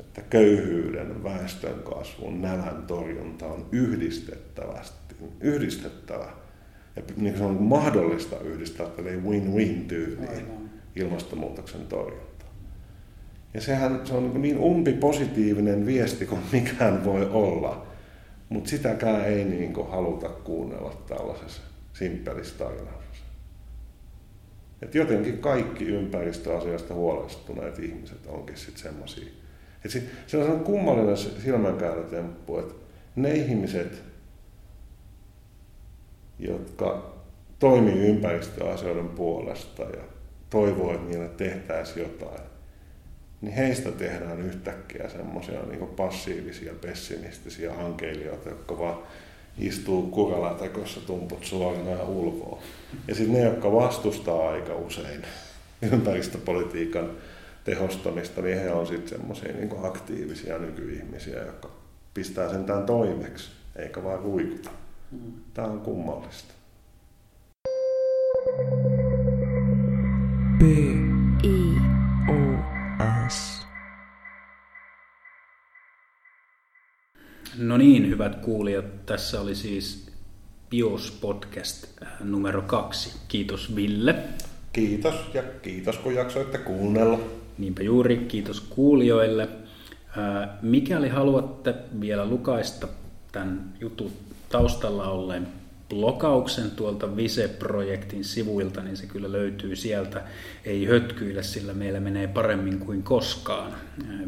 [0.00, 5.03] että köyhyyden, väestön kasvun, nälän torjunta on yhdistettävästi,
[5.40, 6.28] yhdistettävä
[6.96, 12.44] ja niin se on mahdollista yhdistää tälle win-win tyyliin ilmastonmuutoksen torjunta.
[13.54, 17.86] Ja sehän se on niin umpipositiivinen viesti kuin mikään voi olla,
[18.48, 21.62] mutta sitäkään ei niin haluta kuunnella tällaisessa
[21.92, 23.24] simppelissä tarinassa.
[24.82, 29.28] Et jotenkin kaikki ympäristöasioista huolestuneet ihmiset onkin sitten semmoisia.
[30.26, 32.74] Se on kummallinen silmänkäännötemppu, että
[33.16, 34.02] ne ihmiset,
[36.38, 37.12] jotka
[37.58, 40.02] toimii ympäristöasioiden puolesta ja
[40.50, 42.42] toivoo, että niille tehtäisiin jotain,
[43.40, 48.98] niin heistä tehdään yhtäkkiä semmoisia niin passiivisia, pessimistisiä hankeilijoita, jotka vaan
[49.58, 52.62] istuu kuralatekossa tumput suorana ja ulvoa.
[53.08, 55.22] Ja sitten ne, jotka vastustaa aika usein
[55.92, 57.10] ympäristöpolitiikan
[57.64, 61.70] tehostamista, niin he on sitten semmoisia niin aktiivisia nykyihmisiä, jotka
[62.14, 64.70] pistää sen tämän toimeksi, eikä vaan ruikuta.
[65.14, 65.32] Mm.
[65.54, 66.54] Tämä on kummallista.
[70.58, 70.62] B.
[71.44, 71.76] I.
[72.28, 72.34] O.
[73.28, 73.66] S.
[77.58, 80.10] No niin, hyvät kuulijat, tässä oli siis
[80.70, 83.12] Bios Podcast äh, numero kaksi.
[83.28, 84.14] Kiitos Ville.
[84.72, 87.18] Kiitos ja kiitos kun jaksoitte kuunnella.
[87.58, 89.48] Niinpä juuri, kiitos kuulijoille.
[90.18, 92.88] Äh, mikäli haluatte vielä lukaista
[93.32, 94.12] tämän jutun
[94.48, 95.48] taustalla olleen
[95.88, 100.22] blokauksen tuolta Vise-projektin sivuilta, niin se kyllä löytyy sieltä.
[100.64, 103.72] Ei hötkyillä, sillä meillä menee paremmin kuin koskaan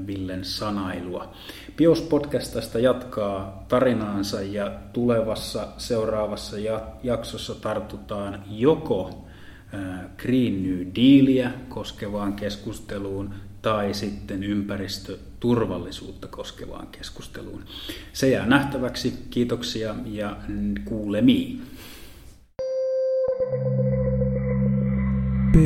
[0.06, 1.32] Villen sanailua.
[1.76, 6.56] Bios-podcastasta jatkaa tarinaansa ja tulevassa seuraavassa
[7.02, 9.26] jaksossa tartutaan joko
[10.16, 13.34] Green New Dealia koskevaan keskusteluun
[13.66, 17.64] tai sitten ympäristöturvallisuutta koskevaan keskusteluun.
[18.12, 19.14] Se jää nähtäväksi.
[19.30, 20.36] Kiitoksia ja
[20.84, 21.62] kuulemiin.
[25.52, 25.56] B.